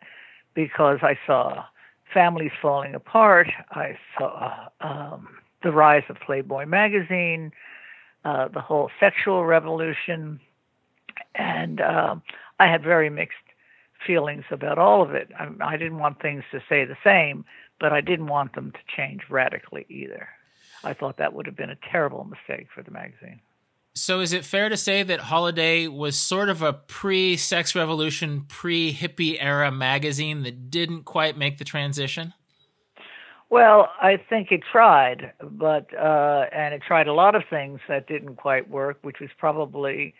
because 0.54 0.98
I 1.02 1.16
saw 1.26 1.64
families 2.12 2.50
falling 2.60 2.94
apart. 2.94 3.48
I 3.70 3.96
saw 4.18 4.68
um, 4.80 5.28
the 5.62 5.70
rise 5.70 6.02
of 6.08 6.16
Playboy 6.16 6.66
magazine, 6.66 7.52
uh, 8.24 8.48
the 8.48 8.60
whole 8.60 8.90
sexual 8.98 9.44
revolution, 9.44 10.40
and 11.36 11.80
uh, 11.80 12.16
I 12.58 12.66
had 12.66 12.82
very 12.82 13.10
mixed 13.10 13.36
feelings 14.04 14.44
about 14.50 14.78
all 14.78 15.02
of 15.02 15.14
it. 15.14 15.30
I, 15.38 15.48
I 15.60 15.76
didn't 15.76 15.98
want 15.98 16.20
things 16.20 16.42
to 16.50 16.60
stay 16.66 16.84
the 16.84 16.96
same, 17.04 17.44
but 17.80 17.92
I 17.92 18.00
didn't 18.00 18.26
want 18.26 18.54
them 18.54 18.72
to 18.72 18.78
change 18.96 19.22
radically 19.28 19.86
either. 19.88 20.28
I 20.84 20.94
thought 20.94 21.16
that 21.16 21.32
would 21.32 21.46
have 21.46 21.56
been 21.56 21.70
a 21.70 21.78
terrible 21.90 22.24
mistake 22.24 22.68
for 22.74 22.82
the 22.82 22.90
magazine. 22.90 23.40
So, 23.94 24.20
is 24.20 24.32
it 24.32 24.44
fair 24.44 24.68
to 24.68 24.76
say 24.76 25.02
that 25.02 25.20
Holiday 25.20 25.88
was 25.88 26.16
sort 26.16 26.48
of 26.48 26.62
a 26.62 26.72
pre 26.72 27.36
sex 27.36 27.74
revolution, 27.74 28.44
pre 28.46 28.94
hippie 28.94 29.36
era 29.40 29.72
magazine 29.72 30.42
that 30.44 30.70
didn't 30.70 31.04
quite 31.04 31.36
make 31.36 31.58
the 31.58 31.64
transition? 31.64 32.32
Well, 33.50 33.88
I 34.00 34.16
think 34.16 34.52
it 34.52 34.60
tried, 34.70 35.32
but 35.42 35.92
uh, 35.98 36.44
and 36.52 36.72
it 36.72 36.82
tried 36.86 37.08
a 37.08 37.12
lot 37.12 37.34
of 37.34 37.42
things 37.50 37.80
that 37.88 38.06
didn't 38.06 38.36
quite 38.36 38.70
work, 38.70 38.98
which 39.02 39.16
was 39.20 39.30
probably 39.38 40.14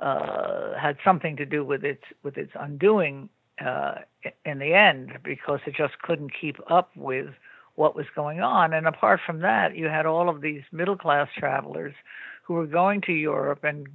uh, 0.00 0.76
had 0.76 0.96
something 1.04 1.36
to 1.36 1.46
do 1.46 1.64
with 1.64 1.84
its 1.84 2.02
with 2.24 2.36
its 2.36 2.50
undoing 2.58 3.28
uh, 3.62 3.94
in 4.44 4.58
the 4.58 4.74
end 4.74 5.18
because 5.22 5.60
it 5.66 5.74
just 5.74 5.98
couldn't 6.00 6.32
keep 6.38 6.58
up 6.70 6.90
with 6.96 7.28
what 7.74 7.96
was 7.96 8.06
going 8.14 8.40
on. 8.40 8.72
And 8.72 8.86
apart 8.86 9.20
from 9.24 9.40
that, 9.40 9.76
you 9.76 9.86
had 9.86 10.06
all 10.06 10.28
of 10.28 10.40
these 10.40 10.62
middle 10.72 10.96
class 10.96 11.28
travelers 11.36 11.94
who 12.44 12.54
were 12.54 12.66
going 12.66 13.00
to 13.02 13.12
Europe 13.12 13.64
and 13.64 13.86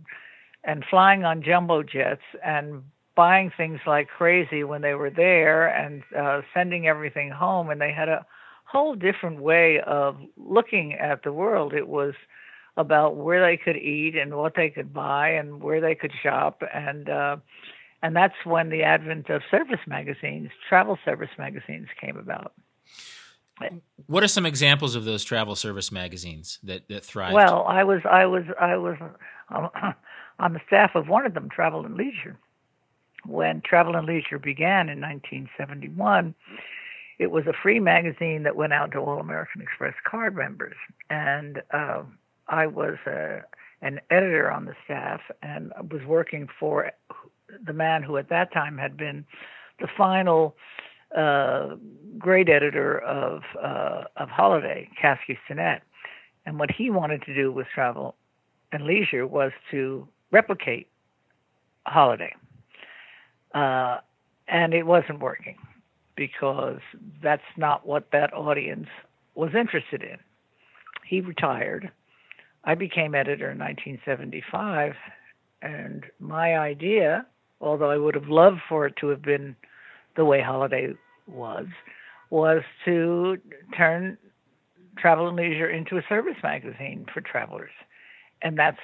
and 0.63 0.83
flying 0.89 1.23
on 1.23 1.43
jumbo 1.43 1.81
jets 1.83 2.23
and 2.43 2.83
buying 3.15 3.51
things 3.55 3.79
like 3.87 4.07
crazy 4.09 4.63
when 4.63 4.81
they 4.81 4.93
were 4.93 5.09
there 5.09 5.67
and 5.67 6.03
uh, 6.17 6.41
sending 6.53 6.87
everything 6.87 7.29
home. 7.29 7.69
And 7.69 7.79
they 7.79 7.91
had 7.91 8.09
a 8.09 8.25
whole 8.65 8.93
different 8.95 9.41
way 9.41 9.79
of 9.79 10.17
looking 10.35 10.93
at 10.93 11.23
the 11.23 11.31
world. 11.31 11.73
It 11.73 11.87
was 11.87 12.13
about 12.75 13.15
where 13.15 13.43
they 13.43 13.57
could 13.57 13.77
eat 13.77 14.15
and 14.15 14.35
what 14.35 14.53
they 14.55 14.69
could 14.69 14.93
buy 14.93 15.29
and 15.29 15.61
where 15.63 15.81
they 15.81 15.95
could 15.95 16.11
shop 16.21 16.61
and 16.73 17.09
uh, 17.09 17.37
and 18.03 18.15
that's 18.15 18.35
when 18.45 18.69
the 18.69 18.83
advent 18.83 19.29
of 19.29 19.41
service 19.49 19.79
magazines, 19.87 20.49
travel 20.69 20.97
service 21.03 21.29
magazines, 21.37 21.87
came 21.99 22.17
about. 22.17 22.53
What 24.05 24.23
are 24.23 24.27
some 24.27 24.45
examples 24.45 24.95
of 24.95 25.03
those 25.03 25.23
travel 25.23 25.55
service 25.55 25.91
magazines 25.91 26.59
that 26.63 26.87
that 26.89 27.03
thrived? 27.03 27.33
Well, 27.33 27.65
I 27.67 27.83
was 27.83 28.01
I 28.09 28.25
was 28.25 28.43
I 28.59 28.77
was 28.77 28.97
on 30.39 30.53
the 30.53 30.61
staff 30.67 30.91
of 30.95 31.07
one 31.07 31.25
of 31.25 31.33
them, 31.33 31.49
Travel 31.49 31.85
and 31.85 31.95
Leisure. 31.95 32.37
When 33.25 33.61
Travel 33.61 33.95
and 33.95 34.05
Leisure 34.05 34.39
began 34.39 34.89
in 34.89 35.01
1971, 35.01 36.35
it 37.19 37.31
was 37.31 37.47
a 37.47 37.53
free 37.53 37.79
magazine 37.79 38.43
that 38.43 38.55
went 38.55 38.73
out 38.73 38.91
to 38.91 38.99
all 38.99 39.19
American 39.19 39.61
Express 39.61 39.95
card 40.05 40.35
members, 40.35 40.75
and 41.09 41.61
uh, 41.71 42.03
I 42.47 42.67
was 42.67 42.97
uh, 43.07 43.41
an 43.81 43.99
editor 44.11 44.51
on 44.51 44.65
the 44.65 44.75
staff 44.85 45.21
and 45.41 45.73
was 45.91 46.03
working 46.05 46.47
for 46.59 46.91
the 47.65 47.73
man 47.73 48.03
who 48.03 48.17
at 48.17 48.29
that 48.29 48.51
time 48.53 48.77
had 48.77 48.97
been 48.97 49.25
the 49.79 49.87
final 49.97 50.55
uh, 51.15 51.75
great 52.17 52.49
editor 52.49 52.99
of 52.99 53.41
uh, 53.61 54.03
of 54.17 54.29
Holiday, 54.29 54.89
Caskey 55.01 55.37
Stinnett. 55.47 55.81
And 56.45 56.59
what 56.59 56.71
he 56.71 56.89
wanted 56.89 57.23
to 57.23 57.35
do 57.35 57.51
with 57.51 57.67
Travel 57.73 58.15
and 58.71 58.83
Leisure 58.83 59.27
was 59.27 59.51
to 59.71 60.07
replicate 60.31 60.87
Holiday. 61.85 62.33
Uh, 63.53 63.97
and 64.47 64.73
it 64.73 64.85
wasn't 64.85 65.19
working 65.19 65.57
because 66.15 66.79
that's 67.21 67.41
not 67.57 67.85
what 67.85 68.07
that 68.11 68.33
audience 68.33 68.87
was 69.35 69.51
interested 69.55 70.03
in. 70.03 70.17
He 71.05 71.21
retired. 71.21 71.91
I 72.63 72.75
became 72.75 73.15
editor 73.15 73.51
in 73.51 73.59
1975, 73.59 74.93
and 75.61 76.05
my 76.19 76.57
idea, 76.57 77.25
although 77.61 77.89
I 77.89 77.97
would 77.97 78.15
have 78.15 78.27
loved 78.27 78.59
for 78.67 78.85
it 78.85 78.95
to 78.97 79.07
have 79.09 79.21
been 79.21 79.55
the 80.15 80.25
way 80.25 80.41
Holiday 80.41 80.93
was, 81.27 81.67
was 82.29 82.63
to 82.85 83.37
turn 83.75 84.17
Travel 84.97 85.27
and 85.27 85.37
Leisure 85.37 85.69
into 85.69 85.97
a 85.97 86.01
service 86.09 86.37
magazine 86.43 87.05
for 87.13 87.21
travelers. 87.21 87.71
And 88.41 88.57
that's 88.57 88.79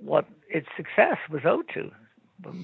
what 0.00 0.26
its 0.48 0.68
success 0.76 1.18
was 1.30 1.42
owed 1.44 1.68
to. 1.74 1.90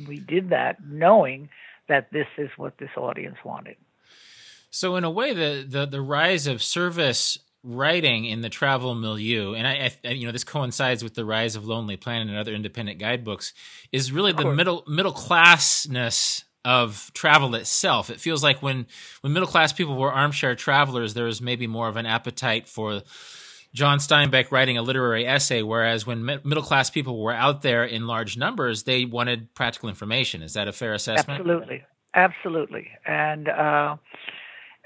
We 0.06 0.18
did 0.18 0.50
that 0.50 0.84
knowing 0.84 1.48
that 1.88 2.12
this 2.12 2.26
is 2.36 2.50
what 2.56 2.78
this 2.78 2.90
audience 2.96 3.36
wanted. 3.44 3.76
So, 4.70 4.96
in 4.96 5.04
a 5.04 5.10
way, 5.10 5.32
the, 5.32 5.64
the, 5.66 5.86
the 5.86 6.02
rise 6.02 6.46
of 6.46 6.62
service 6.62 7.38
writing 7.62 8.24
in 8.24 8.40
the 8.40 8.48
travel 8.48 8.94
milieu, 8.94 9.54
and 9.54 9.66
I, 9.66 9.92
I, 10.04 10.08
you 10.10 10.26
know, 10.26 10.32
this 10.32 10.44
coincides 10.44 11.02
with 11.02 11.14
the 11.14 11.24
rise 11.24 11.56
of 11.56 11.66
Lonely 11.66 11.96
Planet 11.96 12.28
and 12.28 12.36
other 12.36 12.52
independent 12.52 12.98
guidebooks, 12.98 13.52
is 13.92 14.12
really 14.12 14.32
the 14.32 14.52
middle 14.52 14.84
middle 14.86 15.12
classness 15.12 16.44
of 16.64 17.10
travel 17.14 17.54
itself. 17.54 18.10
It 18.10 18.20
feels 18.20 18.42
like 18.42 18.62
when 18.62 18.86
when 19.22 19.32
middle 19.32 19.48
class 19.48 19.72
people 19.72 19.96
were 19.96 20.12
armchair 20.12 20.54
travelers, 20.54 21.14
there 21.14 21.24
was 21.24 21.40
maybe 21.40 21.66
more 21.66 21.88
of 21.88 21.96
an 21.96 22.06
appetite 22.06 22.68
for 22.68 23.02
John 23.74 23.98
Steinbeck 23.98 24.50
writing 24.50 24.78
a 24.78 24.82
literary 24.82 25.26
essay, 25.26 25.62
whereas 25.62 26.06
when 26.06 26.24
middle 26.24 26.62
class 26.62 26.90
people 26.90 27.22
were 27.22 27.32
out 27.32 27.62
there 27.62 27.84
in 27.84 28.06
large 28.06 28.36
numbers, 28.36 28.84
they 28.84 29.04
wanted 29.04 29.54
practical 29.54 29.88
information. 29.88 30.42
Is 30.42 30.54
that 30.54 30.68
a 30.68 30.72
fair 30.72 30.94
assessment? 30.94 31.40
Absolutely, 31.40 31.84
absolutely, 32.14 32.88
and. 33.04 33.48
Uh, 33.48 33.96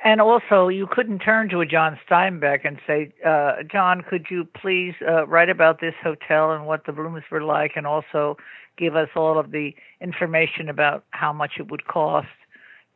and 0.04 0.20
also, 0.20 0.68
you 0.68 0.86
couldn't 0.86 1.20
turn 1.20 1.48
to 1.50 1.60
a 1.60 1.66
John 1.66 1.98
Steinbeck 2.08 2.60
and 2.64 2.78
say, 2.86 3.12
uh, 3.24 3.62
John, 3.70 4.02
could 4.02 4.26
you 4.30 4.44
please 4.44 4.94
uh, 5.06 5.26
write 5.26 5.48
about 5.48 5.80
this 5.80 5.94
hotel 6.02 6.52
and 6.52 6.66
what 6.66 6.86
the 6.86 6.92
rooms 6.92 7.22
were 7.30 7.42
like, 7.42 7.72
and 7.76 7.86
also 7.86 8.36
give 8.76 8.96
us 8.96 9.08
all 9.14 9.38
of 9.38 9.50
the 9.50 9.74
information 10.00 10.68
about 10.68 11.04
how 11.10 11.32
much 11.32 11.52
it 11.58 11.70
would 11.70 11.86
cost 11.86 12.28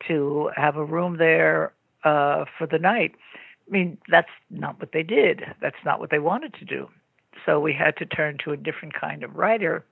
to 0.07 0.51
have 0.55 0.75
a 0.75 0.83
room 0.83 1.17
there 1.17 1.71
uh, 2.03 2.45
for 2.57 2.67
the 2.67 2.79
night. 2.79 3.15
I 3.67 3.71
mean, 3.71 3.97
that's 4.09 4.29
not 4.49 4.79
what 4.79 4.91
they 4.91 5.03
did. 5.03 5.43
That's 5.61 5.83
not 5.85 5.99
what 5.99 6.09
they 6.09 6.19
wanted 6.19 6.53
to 6.55 6.65
do. 6.65 6.89
So 7.45 7.59
we 7.59 7.73
had 7.73 7.95
to 7.97 8.05
turn 8.05 8.37
to 8.43 8.51
a 8.51 8.57
different 8.57 8.93
kind 8.93 9.23
of 9.23 9.35
writer 9.35 9.83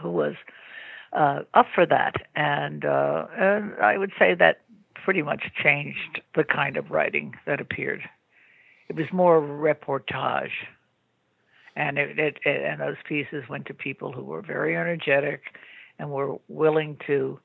who 0.00 0.10
was 0.10 0.34
uh, 1.12 1.40
up 1.54 1.66
for 1.74 1.86
that. 1.86 2.14
And, 2.36 2.84
uh, 2.84 3.26
and 3.36 3.74
I 3.82 3.98
would 3.98 4.12
say 4.18 4.34
that 4.34 4.60
pretty 5.08 5.22
much 5.22 5.40
changed 5.64 6.20
the 6.34 6.44
kind 6.44 6.76
of 6.76 6.90
writing 6.90 7.32
that 7.46 7.62
appeared. 7.62 8.02
It 8.90 8.96
was 8.96 9.06
more 9.10 9.40
reportage 9.40 10.50
and 11.74 11.96
it, 11.96 12.18
it, 12.18 12.36
it, 12.44 12.62
and 12.62 12.78
those 12.78 12.96
pieces 13.08 13.42
went 13.48 13.64
to 13.68 13.72
people 13.72 14.12
who 14.12 14.22
were 14.22 14.42
very 14.42 14.76
energetic 14.76 15.40
and 15.98 16.10
were 16.10 16.36
willing 16.48 16.98
to 17.06 17.40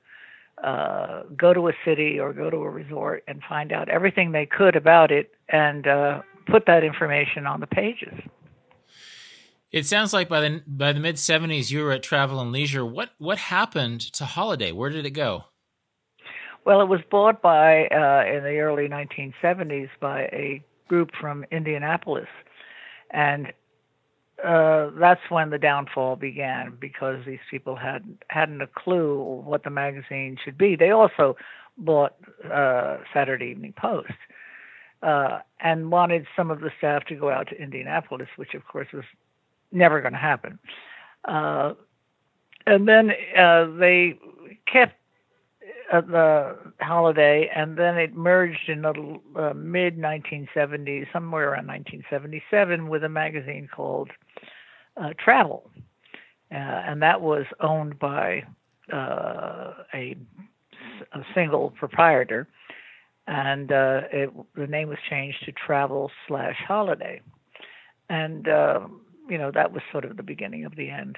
uh, 0.62 1.24
go 1.38 1.54
to 1.54 1.70
a 1.70 1.72
city 1.86 2.20
or 2.20 2.34
go 2.34 2.50
to 2.50 2.58
a 2.58 2.70
resort 2.70 3.24
and 3.30 3.42
find 3.48 3.72
out 3.72 3.88
everything 3.88 4.34
they 4.34 4.46
could 4.46 4.76
about 4.76 5.10
it 5.10 5.32
and 5.48 5.88
uh, 5.88 6.22
put 6.48 6.66
that 6.66 6.84
information 6.84 7.46
on 7.46 7.62
the 7.62 7.68
pages. 7.68 8.20
It 9.72 9.86
sounds 9.86 10.12
like 10.12 10.28
by 10.28 10.42
the 10.42 10.62
by 10.68 10.92
the 10.92 11.00
mid 11.00 11.16
'70s 11.16 11.72
you 11.72 11.82
were 11.82 11.94
at 11.94 12.04
Travel 12.04 12.42
and 12.42 12.52
Leisure. 12.52 12.86
What 12.86 13.12
what 13.20 13.38
happened 13.38 14.02
to 14.02 14.26
Holiday? 14.26 14.74
Where 14.74 14.90
did 14.90 15.06
it 15.06 15.12
go? 15.12 15.46
Well, 16.66 16.82
it 16.82 16.88
was 16.88 17.02
bought 17.10 17.42
by 17.42 17.88
uh, 17.88 18.24
in 18.26 18.44
the 18.44 18.60
early 18.60 18.88
1970s 18.88 19.90
by 20.00 20.22
a 20.24 20.64
group 20.88 21.12
from 21.20 21.46
Indianapolis, 21.52 22.30
and 23.12 23.52
uh, 24.44 24.90
that's 24.98 25.22
when 25.30 25.50
the 25.50 25.58
downfall 25.58 26.16
began 26.16 26.78
because 26.80 27.26
these 27.26 27.40
people 27.52 27.76
had 27.76 28.04
hadn't 28.30 28.62
a 28.62 28.68
clue 28.68 29.42
what 29.46 29.64
the 29.64 29.70
magazine 29.70 30.38
should 30.44 30.58
be. 30.58 30.76
They 30.76 30.92
also 30.92 31.36
bought 31.78 32.16
uh, 32.52 32.98
Saturday 33.14 33.48
Evening 33.48 33.74
Post 33.76 34.14
uh, 35.02 35.40
and 35.60 35.92
wanted 35.92 36.26
some 36.36 36.50
of 36.50 36.62
the 36.62 36.72
staff 36.78 37.06
to 37.06 37.16
go 37.16 37.30
out 37.30 37.50
to 37.50 37.62
Indianapolis, 37.62 38.30
which 38.38 38.54
of 38.54 38.66
course 38.68 38.88
was 38.94 39.04
never 39.72 40.02
going 40.02 40.14
to 40.14 40.20
happen. 40.20 40.60
Uh, 41.26 41.74
and 42.66 42.88
then 42.88 43.12
uh, 43.38 43.66
they 43.78 44.18
kept 44.72 44.96
the 45.92 46.58
holiday, 46.80 47.50
and 47.54 47.78
then 47.78 47.98
it 47.98 48.16
merged 48.16 48.70
in 48.70 48.82
the 48.82 49.20
uh, 49.36 49.54
mid 49.54 49.98
1970s, 49.98 51.12
somewhere 51.12 51.52
around 51.52 51.68
1977, 51.68 52.88
with 52.90 53.04
a 53.04 53.10
magazine 53.10 53.70
called 53.74 54.10
uh, 54.98 55.10
Travel, 55.24 55.70
uh, 56.52 56.56
and 56.56 57.02
that 57.02 57.22
was 57.22 57.46
owned 57.60 57.98
by 58.00 58.44
uh, 58.92 59.74
a, 59.94 60.16
a, 61.14 61.26
single 61.34 61.72
proprietor, 61.72 62.48
and 63.28 63.72
uh, 63.72 64.02
it, 64.12 64.30
the 64.56 64.68
name 64.68 64.90
was 64.90 64.98
changed 65.10 65.38
to 65.46 65.52
Travel 65.52 66.12
slash 66.28 66.58
Holiday, 66.68 67.22
and 68.10 68.48
uh, 68.48 68.82
you 69.30 69.38
know 69.38 69.52
that 69.52 69.72
was 69.72 69.82
sort 69.92 70.06
of 70.06 70.18
the 70.18 70.24
beginning 70.24 70.66
of 70.66 70.76
the 70.76 70.90
end. 70.90 71.18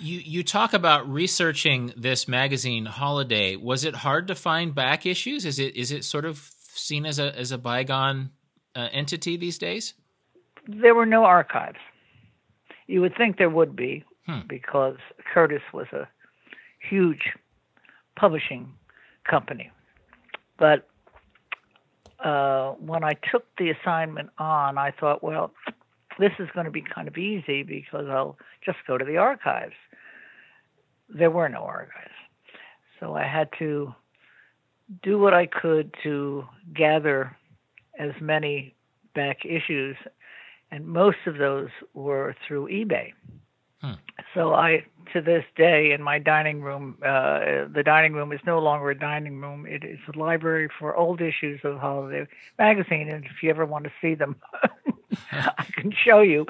You 0.00 0.20
you 0.20 0.44
talk 0.44 0.72
about 0.72 1.10
researching 1.10 1.92
this 1.96 2.28
magazine 2.28 2.86
Holiday. 2.86 3.56
Was 3.56 3.84
it 3.84 3.96
hard 3.96 4.28
to 4.28 4.34
find 4.34 4.74
back 4.74 5.06
issues? 5.06 5.44
Is 5.44 5.58
it 5.58 5.76
is 5.76 5.90
it 5.90 6.04
sort 6.04 6.24
of 6.24 6.50
seen 6.58 7.04
as 7.04 7.18
a 7.18 7.36
as 7.36 7.50
a 7.52 7.58
bygone 7.58 8.30
uh, 8.74 8.88
entity 8.92 9.36
these 9.36 9.58
days? 9.58 9.94
There 10.66 10.94
were 10.94 11.06
no 11.06 11.24
archives. 11.24 11.78
You 12.86 13.00
would 13.00 13.16
think 13.16 13.38
there 13.38 13.50
would 13.50 13.74
be 13.74 14.04
hmm. 14.26 14.40
because 14.48 14.96
Curtis 15.32 15.62
was 15.72 15.86
a 15.92 16.08
huge 16.88 17.32
publishing 18.16 18.72
company. 19.28 19.70
But 20.58 20.88
uh, 22.22 22.72
when 22.72 23.04
I 23.04 23.14
took 23.30 23.44
the 23.56 23.70
assignment 23.70 24.30
on, 24.38 24.76
I 24.78 24.90
thought, 24.90 25.22
well, 25.22 25.52
this 26.18 26.32
is 26.38 26.48
going 26.54 26.66
to 26.66 26.70
be 26.70 26.82
kind 26.82 27.08
of 27.08 27.16
easy 27.16 27.62
because 27.62 28.06
I'll 28.08 28.36
just 28.64 28.78
go 28.86 28.98
to 28.98 29.04
the 29.04 29.16
archives 29.16 29.74
there 31.08 31.30
were 31.30 31.48
no 31.48 31.60
archives. 31.60 32.14
So 33.00 33.14
I 33.14 33.24
had 33.24 33.48
to 33.58 33.94
do 35.02 35.18
what 35.18 35.34
I 35.34 35.46
could 35.46 35.94
to 36.02 36.44
gather 36.74 37.36
as 37.98 38.12
many 38.20 38.74
back 39.14 39.44
issues, 39.44 39.96
and 40.70 40.86
most 40.86 41.18
of 41.26 41.38
those 41.38 41.68
were 41.94 42.34
through 42.46 42.68
eBay. 42.68 43.12
Hmm. 43.80 43.92
So 44.34 44.54
I, 44.54 44.84
to 45.12 45.20
this 45.20 45.44
day, 45.56 45.92
in 45.92 46.02
my 46.02 46.18
dining 46.18 46.62
room, 46.62 46.98
uh, 47.02 47.66
the 47.72 47.82
dining 47.84 48.12
room 48.12 48.32
is 48.32 48.40
no 48.44 48.58
longer 48.58 48.90
a 48.90 48.98
dining 48.98 49.40
room. 49.40 49.66
It 49.66 49.84
is 49.84 49.98
a 50.12 50.18
library 50.18 50.68
for 50.78 50.96
old 50.96 51.20
issues 51.20 51.60
of 51.64 51.78
Holiday 51.78 52.26
Magazine, 52.58 53.08
and 53.08 53.24
if 53.24 53.42
you 53.42 53.50
ever 53.50 53.64
want 53.64 53.84
to 53.84 53.92
see 54.00 54.14
them, 54.14 54.36
I 55.32 55.64
can 55.72 55.92
show 55.92 56.20
you 56.20 56.46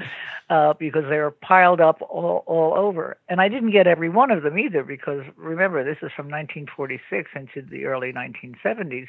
uh, 0.50 0.74
because 0.74 1.04
they're 1.08 1.30
piled 1.30 1.80
up 1.80 2.00
all, 2.02 2.42
all 2.46 2.74
over. 2.74 3.18
And 3.28 3.40
I 3.40 3.48
didn't 3.48 3.70
get 3.70 3.86
every 3.86 4.08
one 4.08 4.30
of 4.30 4.42
them 4.42 4.58
either 4.58 4.82
because 4.82 5.24
remember, 5.36 5.84
this 5.84 5.98
is 6.02 6.10
from 6.16 6.26
1946 6.26 7.30
into 7.34 7.62
the 7.62 7.84
early 7.84 8.12
1970s. 8.12 9.08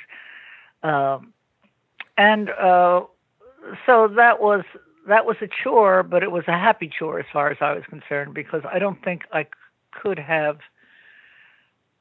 Um, 0.83 1.33
and 2.17 2.49
uh, 2.49 3.01
so 3.85 4.07
that 4.15 4.41
was 4.41 4.63
that 5.07 5.25
was 5.25 5.38
a 5.41 5.47
chore, 5.63 6.03
but 6.03 6.21
it 6.21 6.31
was 6.31 6.43
a 6.47 6.51
happy 6.51 6.89
chore 6.89 7.19
as 7.19 7.25
far 7.31 7.49
as 7.49 7.57
I 7.62 7.73
was 7.73 7.83
concerned 7.89 8.33
because 8.33 8.62
I 8.71 8.77
don't 8.77 9.01
think 9.03 9.23
I 9.31 9.47
could 9.91 10.19
have 10.19 10.59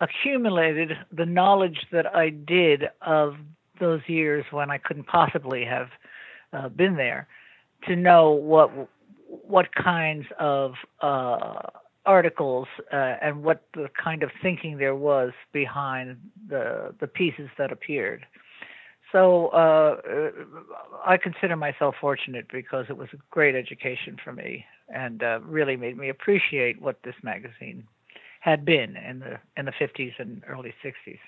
accumulated 0.00 0.92
the 1.11 1.24
knowledge 1.24 1.87
that 1.90 2.14
I 2.14 2.28
did 2.28 2.84
of 3.00 3.37
those 3.80 4.02
years 4.06 4.44
when 4.50 4.70
I 4.70 4.78
couldn't 4.78 5.06
possibly 5.06 5.64
have 5.64 5.88
uh, 6.52 6.68
been 6.68 6.96
there 6.96 7.28
to 7.88 7.96
know 7.96 8.31
what 8.31 8.70
what 9.29 9.74
kinds 9.74 10.27
of 10.38 10.72
uh, 11.03 11.61
articles 12.07 12.66
uh, 12.92 13.16
and 13.20 13.42
what 13.42 13.64
the 13.74 13.88
kind 14.03 14.22
of 14.22 14.31
thinking 14.42 14.79
there 14.79 14.94
was 14.94 15.33
behind 15.53 16.18
the 16.48 16.94
the 17.01 17.07
pieces 17.07 17.48
that 17.59 17.72
appeared. 17.72 18.24
So 19.12 19.48
uh, 19.48 19.96
I 21.05 21.16
consider 21.16 21.57
myself 21.57 21.94
fortunate 22.01 22.46
because 22.53 22.87
it 22.90 22.96
was 22.96 23.09
a 23.14 23.16
great 23.31 23.55
education 23.55 24.18
for 24.22 24.33
me 24.33 24.66
and 24.92 25.22
uh, 25.22 25.40
really 25.42 25.77
made 25.77 25.96
me 25.96 26.11
appreciate 26.11 26.81
what 26.81 27.03
this 27.05 27.14
magazine 27.22 27.85
had 28.40 28.64
been 28.64 28.96
in 28.96 29.20
the 29.20 29.38
in 29.57 29.64
the 29.64 29.72
50s 29.72 30.12
and 30.18 30.42
early 30.46 30.74
60s. 30.85 31.18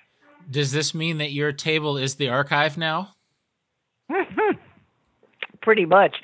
Does 0.51 0.73
this 0.73 0.95
mean 0.95 1.19
that 1.19 1.33
your 1.33 1.53
table 1.53 1.97
is 1.97 2.15
the 2.17 2.29
archive 2.29 2.77
now? 2.79 3.15
Pretty 5.63 5.85
much. 5.85 6.17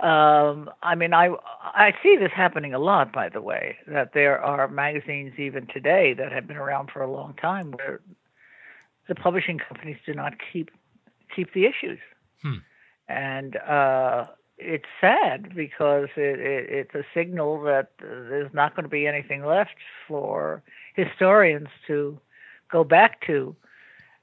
Um, 0.00 0.70
I 0.82 0.94
mean, 0.96 1.14
I 1.14 1.30
I 1.62 1.92
see 2.02 2.16
this 2.16 2.32
happening 2.34 2.74
a 2.74 2.78
lot, 2.78 3.12
by 3.12 3.28
the 3.28 3.40
way. 3.40 3.76
That 3.86 4.12
there 4.12 4.42
are 4.42 4.68
magazines 4.68 5.34
even 5.38 5.66
today 5.66 6.14
that 6.14 6.32
have 6.32 6.46
been 6.46 6.56
around 6.56 6.90
for 6.92 7.02
a 7.02 7.10
long 7.10 7.34
time 7.40 7.72
where 7.72 8.00
the 9.08 9.14
publishing 9.14 9.58
companies 9.58 9.96
do 10.04 10.12
not 10.12 10.34
keep 10.52 10.70
keep 11.34 11.52
the 11.54 11.64
issues, 11.64 12.00
hmm. 12.42 12.56
and 13.08 13.56
uh, 13.56 14.26
it's 14.58 14.84
sad 15.00 15.54
because 15.54 16.08
it, 16.16 16.38
it, 16.38 16.70
it's 16.70 16.94
a 16.94 17.04
signal 17.14 17.62
that 17.62 17.92
there's 18.00 18.52
not 18.52 18.74
going 18.74 18.84
to 18.84 18.90
be 18.90 19.06
anything 19.06 19.44
left 19.44 19.76
for 20.06 20.62
historians 20.94 21.68
to 21.86 22.18
go 22.70 22.84
back 22.84 23.24
to 23.26 23.54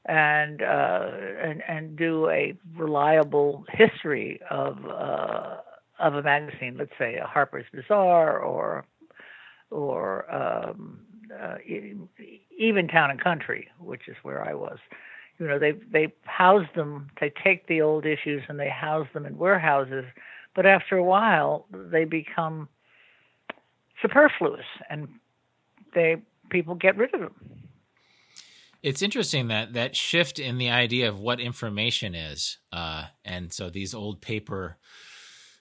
and 0.05 0.61
uh, 0.61 1.11
and 1.43 1.61
and 1.67 1.95
do 1.95 2.27
a 2.29 2.57
reliable 2.75 3.65
history 3.69 4.39
of 4.49 4.77
uh, 4.85 5.57
of 5.99 6.15
a 6.15 6.23
magazine, 6.23 6.75
let's 6.77 6.91
say 6.97 7.15
a 7.15 7.25
Harper's 7.25 7.65
Bazaar 7.73 8.39
or 8.39 8.85
or 9.69 10.33
um, 10.33 10.99
uh, 11.39 11.57
even 12.57 12.87
Town 12.87 13.11
and 13.11 13.21
Country, 13.21 13.67
which 13.79 14.07
is 14.07 14.15
where 14.23 14.43
I 14.47 14.53
was. 14.53 14.79
You 15.39 15.47
know, 15.47 15.59
they 15.59 15.73
they 15.91 16.13
house 16.23 16.67
them. 16.75 17.09
They 17.19 17.31
take 17.43 17.67
the 17.67 17.81
old 17.81 18.05
issues 18.05 18.43
and 18.47 18.59
they 18.59 18.69
house 18.69 19.07
them 19.13 19.25
in 19.25 19.37
warehouses, 19.37 20.05
but 20.55 20.65
after 20.65 20.97
a 20.97 21.03
while 21.03 21.65
they 21.71 22.05
become 22.05 22.67
superfluous 24.01 24.65
and 24.89 25.07
they 25.93 26.17
people 26.49 26.75
get 26.75 26.97
rid 26.97 27.13
of 27.13 27.21
them. 27.21 27.35
It's 28.83 29.03
interesting 29.03 29.47
that 29.49 29.73
that 29.73 29.95
shift 29.95 30.39
in 30.39 30.57
the 30.57 30.69
idea 30.71 31.07
of 31.07 31.19
what 31.19 31.39
information 31.39 32.15
is, 32.15 32.57
uh, 32.73 33.05
and 33.23 33.53
so 33.53 33.69
these 33.69 33.93
old 33.93 34.21
paper 34.21 34.77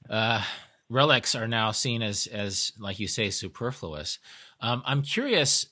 uh, 0.08 0.42
relics 0.88 1.34
are 1.34 1.46
now 1.46 1.70
seen 1.70 2.02
as 2.02 2.26
as 2.26 2.72
like 2.78 2.98
you 2.98 3.06
say 3.06 3.28
superfluous. 3.28 4.18
Um, 4.60 4.82
I'm 4.86 5.02
curious, 5.02 5.66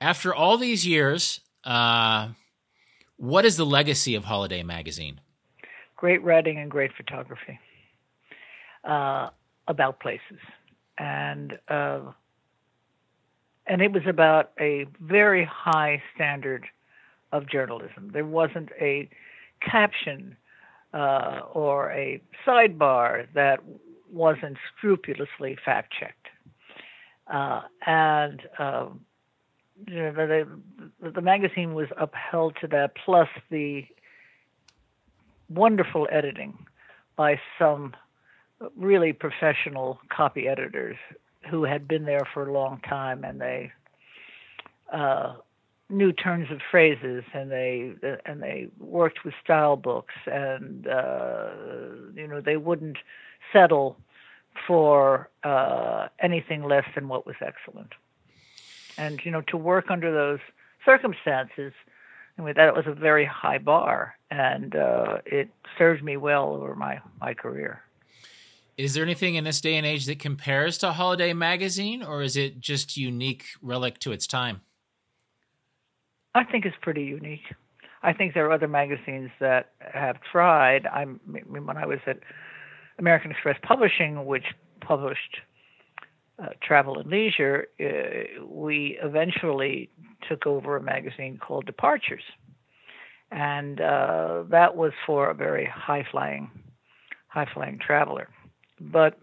after 0.00 0.34
all 0.34 0.56
these 0.56 0.86
years, 0.86 1.40
uh, 1.64 2.28
what 3.16 3.44
is 3.44 3.58
the 3.58 3.66
legacy 3.66 4.14
of 4.14 4.24
Holiday 4.24 4.62
Magazine? 4.62 5.20
Great 5.96 6.22
writing 6.22 6.58
and 6.58 6.70
great 6.70 6.92
photography 6.96 7.58
uh, 8.82 9.28
about 9.68 10.00
places, 10.00 10.40
and 10.96 11.58
uh, 11.68 12.00
and 13.66 13.82
it 13.82 13.92
was 13.92 14.06
about 14.06 14.52
a 14.58 14.86
very 15.00 15.44
high 15.44 16.02
standard 16.14 16.66
of 17.34 17.50
journalism. 17.50 18.10
There 18.12 18.24
wasn't 18.24 18.70
a 18.80 19.08
caption 19.60 20.36
uh, 20.94 21.40
or 21.52 21.90
a 21.90 22.22
sidebar 22.46 23.26
that 23.34 23.58
wasn't 24.10 24.56
scrupulously 24.76 25.58
fact 25.64 25.92
checked. 25.98 26.28
Uh, 27.26 27.62
and 27.86 28.42
um, 28.58 29.00
you 29.88 29.96
know, 29.96 30.12
the, 30.12 31.10
the, 31.10 31.20
magazine 31.20 31.74
was 31.74 31.88
upheld 31.98 32.54
to 32.60 32.68
that, 32.68 32.92
plus 33.04 33.28
the 33.50 33.84
wonderful 35.48 36.06
editing 36.12 36.56
by 37.16 37.40
some 37.58 37.94
really 38.76 39.12
professional 39.12 39.98
copy 40.14 40.46
editors 40.46 40.96
who 41.50 41.64
had 41.64 41.88
been 41.88 42.04
there 42.04 42.26
for 42.32 42.48
a 42.48 42.52
long 42.52 42.80
time 42.88 43.24
and 43.24 43.40
they 43.40 43.72
uh, 44.92 45.34
new 45.90 46.12
turns 46.12 46.50
of 46.50 46.60
phrases 46.70 47.24
and 47.32 47.50
they 47.50 47.92
and 48.24 48.42
they 48.42 48.68
worked 48.78 49.24
with 49.24 49.34
style 49.42 49.76
books 49.76 50.14
and 50.26 50.86
uh, 50.86 51.50
you 52.14 52.26
know 52.26 52.40
they 52.40 52.56
wouldn't 52.56 52.98
settle 53.52 53.96
for 54.66 55.28
uh, 55.42 56.08
anything 56.20 56.62
less 56.62 56.84
than 56.94 57.08
what 57.08 57.26
was 57.26 57.36
excellent. 57.40 57.92
And 58.96 59.20
you 59.24 59.30
know 59.30 59.42
to 59.48 59.56
work 59.56 59.86
under 59.90 60.12
those 60.12 60.40
circumstances 60.84 61.72
I 62.38 62.42
mean, 62.42 62.54
that 62.56 62.74
was 62.74 62.86
a 62.86 62.92
very 62.92 63.24
high 63.24 63.58
bar 63.58 64.16
and 64.30 64.74
uh, 64.74 65.18
it 65.24 65.50
served 65.78 66.02
me 66.02 66.16
well 66.16 66.54
over 66.54 66.74
my 66.74 67.00
my 67.20 67.34
career. 67.34 67.82
Is 68.76 68.94
there 68.94 69.04
anything 69.04 69.36
in 69.36 69.44
this 69.44 69.60
day 69.60 69.76
and 69.76 69.86
age 69.86 70.06
that 70.06 70.18
compares 70.18 70.78
to 70.78 70.92
holiday 70.92 71.32
magazine 71.32 72.02
or 72.02 72.22
is 72.22 72.36
it 72.36 72.58
just 72.58 72.96
unique 72.96 73.44
relic 73.62 73.98
to 74.00 74.10
its 74.10 74.26
time 74.26 74.62
I 76.34 76.44
think 76.44 76.64
it's 76.64 76.76
pretty 76.82 77.04
unique. 77.04 77.54
I 78.02 78.12
think 78.12 78.34
there 78.34 78.46
are 78.46 78.52
other 78.52 78.68
magazines 78.68 79.30
that 79.40 79.70
have 79.80 80.16
tried. 80.30 80.86
I 80.86 81.04
mean, 81.04 81.64
when 81.66 81.76
I 81.76 81.86
was 81.86 82.00
at 82.06 82.18
American 82.98 83.30
Express 83.30 83.56
Publishing, 83.62 84.26
which 84.26 84.44
published 84.80 85.38
uh, 86.42 86.48
Travel 86.62 86.98
and 86.98 87.10
Leisure, 87.10 87.66
uh, 87.80 88.44
we 88.44 88.98
eventually 89.02 89.90
took 90.28 90.46
over 90.46 90.76
a 90.76 90.82
magazine 90.82 91.38
called 91.38 91.64
Departures, 91.64 92.24
and 93.30 93.80
uh, 93.80 94.42
that 94.50 94.76
was 94.76 94.92
for 95.06 95.30
a 95.30 95.34
very 95.34 95.66
high 95.72 96.04
flying, 96.10 96.50
high 97.28 97.48
flying 97.54 97.78
traveler. 97.78 98.28
But 98.80 99.18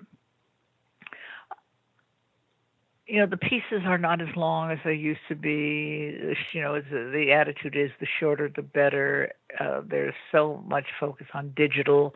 you 3.07 3.19
know 3.19 3.25
the 3.25 3.37
pieces 3.37 3.81
are 3.85 3.97
not 3.97 4.21
as 4.21 4.35
long 4.35 4.71
as 4.71 4.79
they 4.85 4.93
used 4.93 5.21
to 5.29 5.35
be. 5.35 6.35
You 6.53 6.61
know 6.61 6.81
the 6.81 7.31
attitude 7.31 7.75
is 7.75 7.91
the 7.99 8.07
shorter 8.19 8.51
the 8.53 8.61
better. 8.61 9.31
Uh, 9.59 9.81
there's 9.85 10.13
so 10.31 10.63
much 10.67 10.85
focus 10.99 11.27
on 11.33 11.53
digital. 11.55 12.13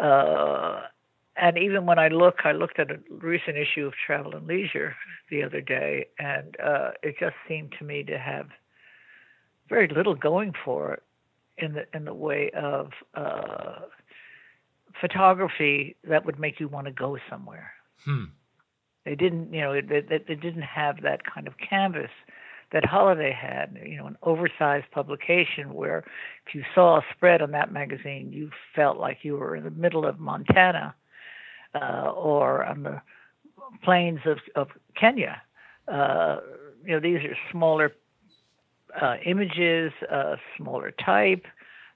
Uh, 0.00 0.82
and 1.36 1.58
even 1.58 1.86
when 1.86 1.98
i 1.98 2.08
look 2.08 2.38
i 2.44 2.52
looked 2.52 2.78
at 2.78 2.90
a 2.90 2.98
recent 3.10 3.56
issue 3.56 3.86
of 3.86 3.92
travel 4.06 4.34
and 4.34 4.46
leisure 4.46 4.94
the 5.30 5.42
other 5.42 5.60
day 5.60 6.06
and 6.18 6.56
uh, 6.64 6.90
it 7.02 7.16
just 7.18 7.34
seemed 7.48 7.72
to 7.78 7.84
me 7.84 8.02
to 8.02 8.18
have 8.18 8.46
very 9.68 9.88
little 9.88 10.14
going 10.14 10.52
for 10.64 10.94
it 10.94 11.02
in 11.58 11.72
the 11.74 11.84
in 11.94 12.04
the 12.04 12.14
way 12.14 12.50
of 12.50 12.90
uh, 13.14 13.80
photography 15.00 15.96
that 16.04 16.24
would 16.24 16.38
make 16.38 16.60
you 16.60 16.68
want 16.68 16.86
to 16.86 16.92
go 16.92 17.16
somewhere. 17.28 17.72
Hmm 18.04 18.24
they 19.04 19.14
didn't, 19.14 19.52
you 19.52 19.60
know, 19.60 19.74
they, 19.74 20.00
didn't 20.00 20.62
have 20.62 21.02
that 21.02 21.20
kind 21.24 21.46
of 21.46 21.54
canvas 21.58 22.10
that 22.72 22.84
Holiday 22.84 23.32
had, 23.32 23.78
you 23.84 23.96
know, 23.96 24.06
an 24.06 24.16
oversized 24.22 24.90
publication 24.90 25.74
where 25.74 25.98
if 26.46 26.54
you 26.54 26.62
saw 26.74 26.98
a 26.98 27.02
spread 27.14 27.42
on 27.42 27.50
that 27.52 27.72
magazine, 27.72 28.32
you 28.32 28.50
felt 28.74 28.98
like 28.98 29.18
you 29.22 29.36
were 29.36 29.54
in 29.54 29.64
the 29.64 29.70
middle 29.70 30.06
of 30.06 30.18
Montana 30.18 30.94
uh, 31.74 32.10
or 32.10 32.64
on 32.64 32.82
the 32.82 33.00
plains 33.84 34.20
of, 34.26 34.38
of 34.56 34.68
Kenya. 34.98 35.42
Uh, 35.86 36.38
you 36.84 36.92
know, 36.92 37.00
these 37.00 37.18
are 37.18 37.36
smaller 37.52 37.92
uh, 39.00 39.16
images, 39.24 39.92
smaller 40.56 40.92
type. 40.92 41.44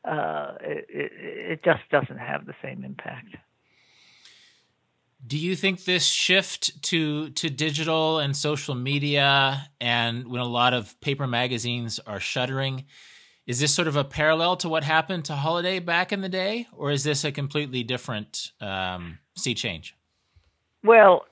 Uh, 0.04 0.54
it, 0.60 0.86
it, 0.88 1.12
it 1.14 1.64
just 1.64 1.80
doesn't 1.90 2.18
have 2.18 2.46
the 2.46 2.54
same 2.62 2.84
impact. 2.84 3.36
Do 5.26 5.36
you 5.36 5.56
think 5.56 5.84
this 5.84 6.06
shift 6.06 6.82
to 6.84 7.30
to 7.30 7.50
digital 7.50 8.18
and 8.18 8.36
social 8.36 8.74
media, 8.74 9.68
and 9.80 10.28
when 10.28 10.40
a 10.40 10.46
lot 10.46 10.74
of 10.74 10.98
paper 11.00 11.26
magazines 11.26 11.98
are 12.06 12.20
shuttering, 12.20 12.84
is 13.46 13.58
this 13.60 13.74
sort 13.74 13.88
of 13.88 13.96
a 13.96 14.04
parallel 14.04 14.56
to 14.58 14.68
what 14.68 14.84
happened 14.84 15.24
to 15.24 15.34
Holiday 15.34 15.80
back 15.80 16.12
in 16.12 16.20
the 16.20 16.28
day, 16.28 16.68
or 16.72 16.92
is 16.92 17.02
this 17.02 17.24
a 17.24 17.32
completely 17.32 17.82
different 17.82 18.52
um, 18.60 19.18
sea 19.36 19.54
change? 19.54 19.96
Well, 20.84 21.26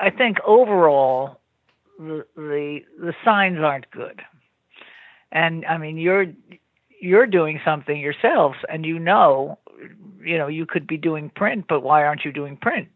I 0.00 0.10
think 0.10 0.38
overall 0.44 1.40
the, 1.98 2.26
the 2.34 2.80
the 2.98 3.14
signs 3.24 3.58
aren't 3.58 3.90
good, 3.90 4.22
and 5.30 5.64
I 5.66 5.78
mean 5.78 5.98
you're 5.98 6.26
you're 7.00 7.26
doing 7.26 7.60
something 7.64 8.00
yourselves, 8.00 8.58
and 8.68 8.84
you 8.84 8.98
know, 8.98 9.58
you 10.22 10.38
know, 10.38 10.48
you 10.48 10.66
could 10.66 10.86
be 10.86 10.96
doing 10.96 11.30
print, 11.30 11.66
but 11.68 11.82
why 11.82 12.04
aren't 12.04 12.24
you 12.24 12.32
doing 12.32 12.56
print? 12.56 12.88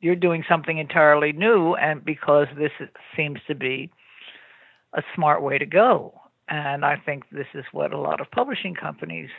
You're 0.00 0.16
doing 0.16 0.44
something 0.48 0.78
entirely 0.78 1.32
new, 1.32 1.74
and 1.74 2.04
because 2.04 2.48
this 2.56 2.72
seems 3.16 3.40
to 3.46 3.54
be 3.54 3.90
a 4.92 5.02
smart 5.14 5.42
way 5.42 5.58
to 5.58 5.66
go. 5.66 6.20
And 6.48 6.84
I 6.84 6.96
think 6.96 7.24
this 7.30 7.46
is 7.54 7.64
what 7.72 7.92
a 7.92 7.98
lot 7.98 8.20
of 8.20 8.30
publishing 8.30 8.74
companies 8.74 9.30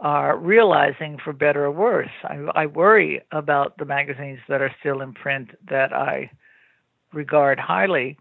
are 0.00 0.36
realizing, 0.36 1.18
for 1.22 1.32
better 1.32 1.64
or 1.64 1.70
worse. 1.70 2.10
I, 2.24 2.36
I 2.54 2.66
worry 2.66 3.22
about 3.30 3.78
the 3.78 3.84
magazines 3.84 4.40
that 4.48 4.60
are 4.60 4.74
still 4.80 5.00
in 5.00 5.14
print 5.14 5.50
that 5.68 5.92
I 5.92 6.30
regard 7.12 7.58
highly. 7.58 8.18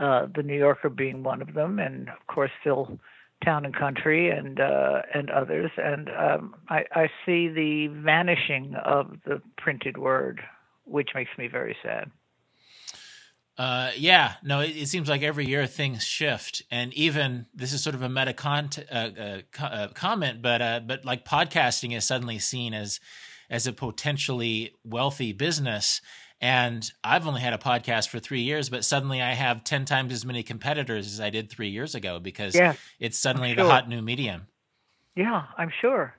Uh, 0.00 0.26
the 0.34 0.42
New 0.42 0.56
Yorker 0.56 0.88
being 0.88 1.22
one 1.22 1.42
of 1.42 1.52
them, 1.52 1.78
and 1.78 2.08
of 2.08 2.26
course, 2.28 2.50
still 2.60 2.98
Town 3.44 3.64
and 3.64 3.74
Country 3.74 4.30
and 4.30 4.60
uh, 4.60 5.02
and 5.14 5.30
others. 5.30 5.70
And 5.76 6.08
um, 6.10 6.54
I, 6.68 6.84
I 6.92 7.08
see 7.26 7.48
the 7.48 7.88
vanishing 7.88 8.74
of 8.84 9.16
the 9.24 9.42
printed 9.58 9.98
word, 9.98 10.40
which 10.84 11.10
makes 11.14 11.30
me 11.38 11.48
very 11.48 11.76
sad. 11.82 12.10
Uh, 13.58 13.90
yeah, 13.96 14.34
no, 14.42 14.60
it, 14.60 14.70
it, 14.70 14.88
seems 14.88 15.10
like 15.10 15.22
every 15.22 15.46
year 15.46 15.66
things 15.66 16.02
shift, 16.02 16.62
and 16.70 16.92
even 16.94 17.44
this 17.54 17.74
is 17.74 17.82
sort 17.82 17.94
of 17.94 18.00
a 18.00 18.08
meta 18.08 18.32
con- 18.32 18.70
uh, 18.90 18.94
uh, 18.94 19.40
co- 19.52 19.66
uh, 19.66 19.88
comment, 19.88 20.40
but 20.40 20.62
uh, 20.62 20.80
but 20.80 21.04
like 21.04 21.24
podcasting 21.24 21.94
is 21.94 22.04
suddenly 22.04 22.38
seen 22.38 22.72
as 22.72 22.98
as 23.50 23.66
a 23.66 23.72
potentially 23.72 24.74
wealthy 24.82 25.32
business, 25.34 26.00
and 26.42 26.90
I've 27.04 27.26
only 27.26 27.40
had 27.40 27.52
a 27.52 27.58
podcast 27.58 28.08
for 28.08 28.18
three 28.18 28.40
years, 28.40 28.68
but 28.68 28.84
suddenly 28.84 29.22
I 29.22 29.32
have 29.32 29.62
ten 29.62 29.84
times 29.84 30.12
as 30.12 30.26
many 30.26 30.42
competitors 30.42 31.06
as 31.06 31.20
I 31.20 31.30
did 31.30 31.48
three 31.48 31.68
years 31.68 31.94
ago 31.94 32.18
because 32.18 32.56
yeah, 32.56 32.74
it's 32.98 33.16
suddenly 33.16 33.54
sure. 33.54 33.64
the 33.64 33.70
hot 33.70 33.88
new 33.88 34.02
medium. 34.02 34.48
Yeah, 35.14 35.44
I'm 35.56 35.70
sure. 35.80 36.14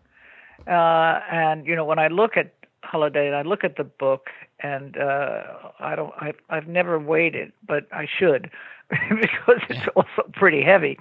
Uh, 0.66 1.20
and 1.30 1.68
you 1.68 1.76
know, 1.76 1.84
when 1.84 2.00
I 2.00 2.08
look 2.08 2.38
at 2.38 2.54
Holiday 2.84 3.28
and 3.28 3.36
I 3.36 3.42
look 3.42 3.66
at 3.66 3.76
the 3.76 3.84
book 3.84 4.28
and 4.62 4.98
uh, 4.98 5.42
I 5.80 5.96
don't. 5.96 6.14
I've, 6.20 6.38
I've 6.50 6.68
never 6.68 6.98
weighed 6.98 7.36
it, 7.36 7.54
but 7.68 7.88
I 7.92 8.08
should 8.08 8.50
because 8.90 9.62
it's 9.70 9.88
also 9.96 10.30
pretty 10.34 10.64
heavy. 10.64 10.98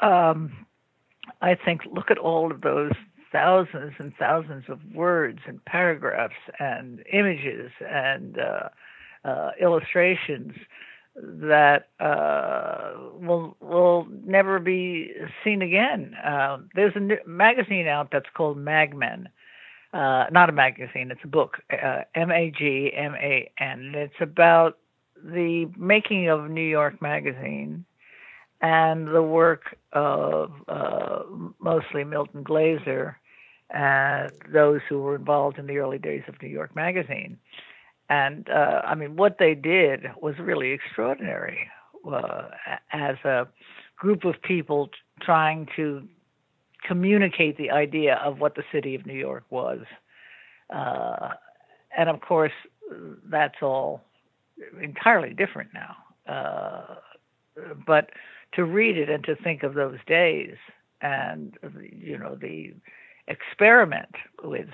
Um, 0.00 0.66
I 1.40 1.54
think 1.54 1.82
look 1.92 2.10
at 2.10 2.18
all 2.18 2.50
of 2.50 2.62
those 2.62 2.92
thousands 3.32 3.94
and 3.98 4.12
thousands 4.18 4.64
of 4.68 4.78
words 4.94 5.40
and 5.46 5.64
paragraphs 5.64 6.34
and 6.58 7.02
images 7.12 7.70
and 7.80 8.38
uh, 8.38 8.68
uh, 9.24 9.50
illustrations 9.60 10.52
that 11.14 11.88
uh, 12.00 12.92
will 13.20 13.56
will 13.60 14.06
never 14.24 14.58
be 14.58 15.12
seen 15.44 15.62
again. 15.62 16.14
Uh, 16.24 16.58
there's 16.74 16.94
a 16.96 17.28
magazine 17.28 17.86
out 17.86 18.08
that's 18.10 18.30
called 18.34 18.56
Magman, 18.56 19.26
uh, 19.92 20.24
not 20.30 20.48
a 20.48 20.52
magazine, 20.52 21.10
it's 21.10 21.20
a 21.24 21.28
book, 21.28 21.58
uh, 21.70 22.02
M 22.14 22.30
A 22.30 22.50
G 22.50 22.90
M 22.94 23.14
A 23.14 23.50
N. 23.58 23.92
It's 23.94 24.14
about 24.20 24.78
the 25.22 25.70
making 25.76 26.28
of 26.28 26.50
New 26.50 26.66
York 26.66 27.00
Magazine 27.02 27.84
and 28.62 29.08
the 29.08 29.22
work 29.22 29.76
of 29.92 30.52
uh, 30.68 31.22
mostly 31.60 32.04
Milton 32.04 32.42
Glaser 32.42 33.18
and 33.72 34.30
those 34.52 34.80
who 34.88 35.00
were 35.00 35.16
involved 35.16 35.58
in 35.58 35.66
the 35.66 35.78
early 35.78 35.98
days 35.98 36.22
of 36.28 36.40
New 36.42 36.48
York 36.48 36.76
Magazine. 36.76 37.38
And 38.08 38.48
uh, 38.50 38.82
I 38.84 38.94
mean, 38.94 39.16
what 39.16 39.38
they 39.38 39.54
did 39.54 40.04
was 40.20 40.34
really 40.38 40.72
extraordinary 40.72 41.68
uh, 42.10 42.48
as 42.92 43.16
a 43.24 43.48
group 43.96 44.24
of 44.24 44.34
people 44.42 44.90
trying 45.20 45.66
to 45.76 46.06
communicate 46.86 47.56
the 47.56 47.70
idea 47.70 48.20
of 48.24 48.40
what 48.40 48.54
the 48.54 48.64
city 48.72 48.94
of 48.94 49.06
New 49.06 49.14
York 49.14 49.44
was. 49.50 49.80
Uh, 50.68 51.30
and 51.96 52.08
of 52.10 52.20
course, 52.20 52.52
that's 53.30 53.62
all 53.62 54.02
entirely 54.80 55.32
different 55.32 55.70
now. 55.72 55.96
Uh, 56.28 56.94
but 57.86 58.10
to 58.54 58.64
read 58.64 58.98
it 58.98 59.08
and 59.08 59.24
to 59.24 59.34
think 59.36 59.62
of 59.62 59.74
those 59.74 59.98
days 60.06 60.56
and, 61.00 61.56
you 61.90 62.18
know, 62.18 62.34
the 62.34 62.74
experiment 63.28 64.14
with 64.42 64.68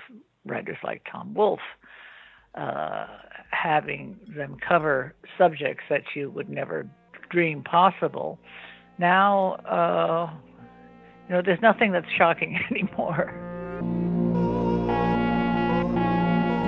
writers 0.45 0.77
like 0.83 1.01
Tom 1.11 1.33
Wolfe, 1.33 1.59
uh, 2.55 3.07
having 3.51 4.19
them 4.35 4.57
cover 4.67 5.13
subjects 5.37 5.83
that 5.89 6.03
you 6.15 6.29
would 6.31 6.49
never 6.49 6.89
dream 7.29 7.63
possible. 7.63 8.39
Now, 8.97 9.53
uh, 9.65 10.31
you 11.27 11.35
know, 11.35 11.41
there's 11.45 11.61
nothing 11.61 11.91
that's 11.91 12.09
shocking 12.17 12.59
anymore. 12.71 13.33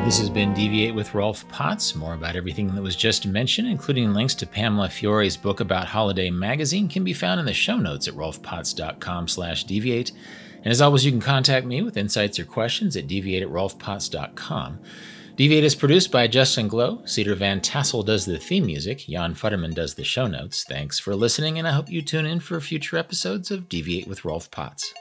This 0.06 0.18
has 0.20 0.32
been 0.32 0.54
Deviate 0.54 0.96
with 0.96 1.14
Rolf 1.14 1.48
Potts. 1.48 1.96
More 1.96 2.16
about 2.16 2.36
everything 2.36 2.74
that 2.74 2.82
was 2.82 2.96
just 2.96 3.28
mentioned, 3.28 3.68
including 3.68 4.14
links 4.14 4.34
to 4.36 4.48
Pamela 4.48 4.90
Fiori's 4.90 5.38
book 5.38 5.60
about 5.60 5.88
Holiday 5.88 6.32
Magazine, 6.32 6.90
can 6.90 7.04
be 7.04 7.14
found 7.14 7.40
in 7.40 7.46
the 7.46 7.54
show 7.54 7.78
notes 7.78 8.08
at 8.08 8.16
rolfpotts.com 8.16 9.28
slash 9.28 9.64
deviate. 9.64 10.12
And 10.64 10.72
as 10.72 10.82
always, 10.82 11.06
you 11.06 11.12
can 11.12 11.22
contact 11.22 11.66
me 11.66 11.82
with 11.82 11.98
insights 11.98 12.40
or 12.40 12.46
questions 12.46 12.96
at 12.96 13.08
deviate 13.08 13.44
at 13.44 13.50
rolfpotts.com. 13.50 14.80
Deviate 15.36 15.64
is 15.64 15.76
produced 15.76 16.12
by 16.12 16.28
Justin 16.28 16.68
Glow. 16.68 17.02
Cedar 17.06 17.36
Van 17.36 17.62
Tassel 17.62 18.04
does 18.04 18.26
the 18.26 18.38
theme 18.38 18.66
music. 18.66 19.06
Jan 19.10 19.34
Futterman 19.34 19.74
does 19.74 19.96
the 19.96 20.04
show 20.04 20.28
notes. 20.28 20.64
Thanks 20.64 21.00
for 21.00 21.16
listening, 21.16 21.58
and 21.58 21.68
I 21.68 21.72
hope 21.72 21.90
you 21.90 22.02
tune 22.02 22.26
in 22.26 22.42
for 22.42 22.60
future 22.62 22.98
episodes 22.98 23.50
of 23.50 23.70
Deviate 23.70 24.08
with 24.08 24.24
Rolf 24.24 24.52
Potts. 24.52 24.94